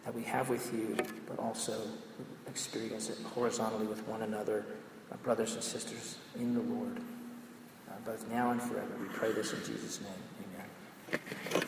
that 0.06 0.14
we 0.14 0.24
have 0.24 0.50
with 0.50 0.74
you, 0.74 0.96
but 1.28 1.40
also 1.40 1.74
experience 2.48 3.10
it 3.10 3.18
horizontally 3.34 3.86
with 3.86 4.06
one 4.08 4.22
another, 4.22 4.66
brothers 5.24 5.56
and 5.56 5.64
sisters 5.64 6.18
in 6.36 6.54
the 6.54 6.62
Lord, 6.62 6.98
uh, 7.90 7.94
both 8.06 8.30
now 8.30 8.52
and 8.52 8.62
forever. 8.62 8.88
We 9.02 9.08
pray 9.08 9.32
this 9.32 9.54
in 9.54 9.60
Jesus' 9.60 10.00
name. 10.02 10.12
Amen. 11.12 11.64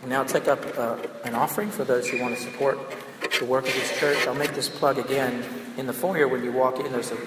We'll 0.00 0.10
now 0.10 0.24
take 0.24 0.48
up 0.48 0.64
uh, 0.78 0.96
an 1.24 1.34
offering 1.34 1.70
for 1.70 1.84
those 1.84 2.08
who 2.08 2.20
want 2.20 2.36
to 2.36 2.40
support 2.40 2.78
the 3.38 3.44
work 3.44 3.66
of 3.66 3.74
this 3.74 3.98
church. 3.98 4.26
I'll 4.26 4.34
make 4.34 4.54
this 4.54 4.68
plug 4.68 4.98
again. 4.98 5.44
In 5.76 5.86
the 5.86 5.92
foyer, 5.92 6.28
when 6.28 6.44
you 6.44 6.52
walk 6.52 6.78
in, 6.78 6.90
there's 6.92 7.12
a 7.12 7.18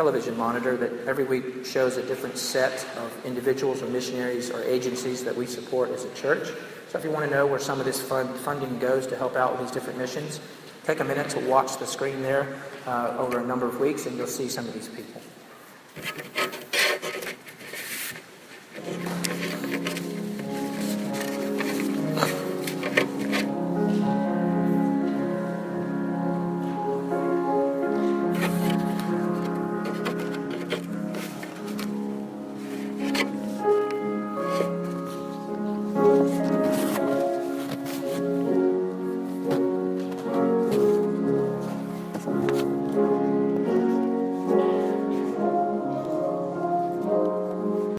television 0.00 0.34
monitor 0.34 0.78
that 0.78 0.90
every 1.06 1.24
week 1.24 1.62
shows 1.62 1.98
a 1.98 2.02
different 2.06 2.38
set 2.38 2.86
of 2.96 3.26
individuals 3.26 3.82
or 3.82 3.86
missionaries 3.88 4.50
or 4.50 4.62
agencies 4.62 5.22
that 5.22 5.36
we 5.36 5.44
support 5.44 5.90
as 5.90 6.06
a 6.06 6.14
church. 6.14 6.48
So 6.88 6.98
if 6.98 7.04
you 7.04 7.10
want 7.10 7.28
to 7.28 7.30
know 7.30 7.46
where 7.46 7.58
some 7.58 7.78
of 7.78 7.84
this 7.84 8.00
fund, 8.00 8.34
funding 8.36 8.78
goes 8.78 9.06
to 9.08 9.14
help 9.14 9.36
out 9.36 9.52
with 9.52 9.60
these 9.60 9.70
different 9.70 9.98
missions, 9.98 10.40
take 10.84 11.00
a 11.00 11.04
minute 11.04 11.28
to 11.36 11.40
watch 11.40 11.76
the 11.76 11.86
screen 11.86 12.22
there 12.22 12.62
uh, 12.86 13.14
over 13.18 13.40
a 13.40 13.46
number 13.46 13.66
of 13.66 13.78
weeks 13.78 14.06
and 14.06 14.16
you'll 14.16 14.26
see 14.26 14.48
some 14.48 14.66
of 14.66 14.72
these 14.72 14.88
people. 14.88 15.20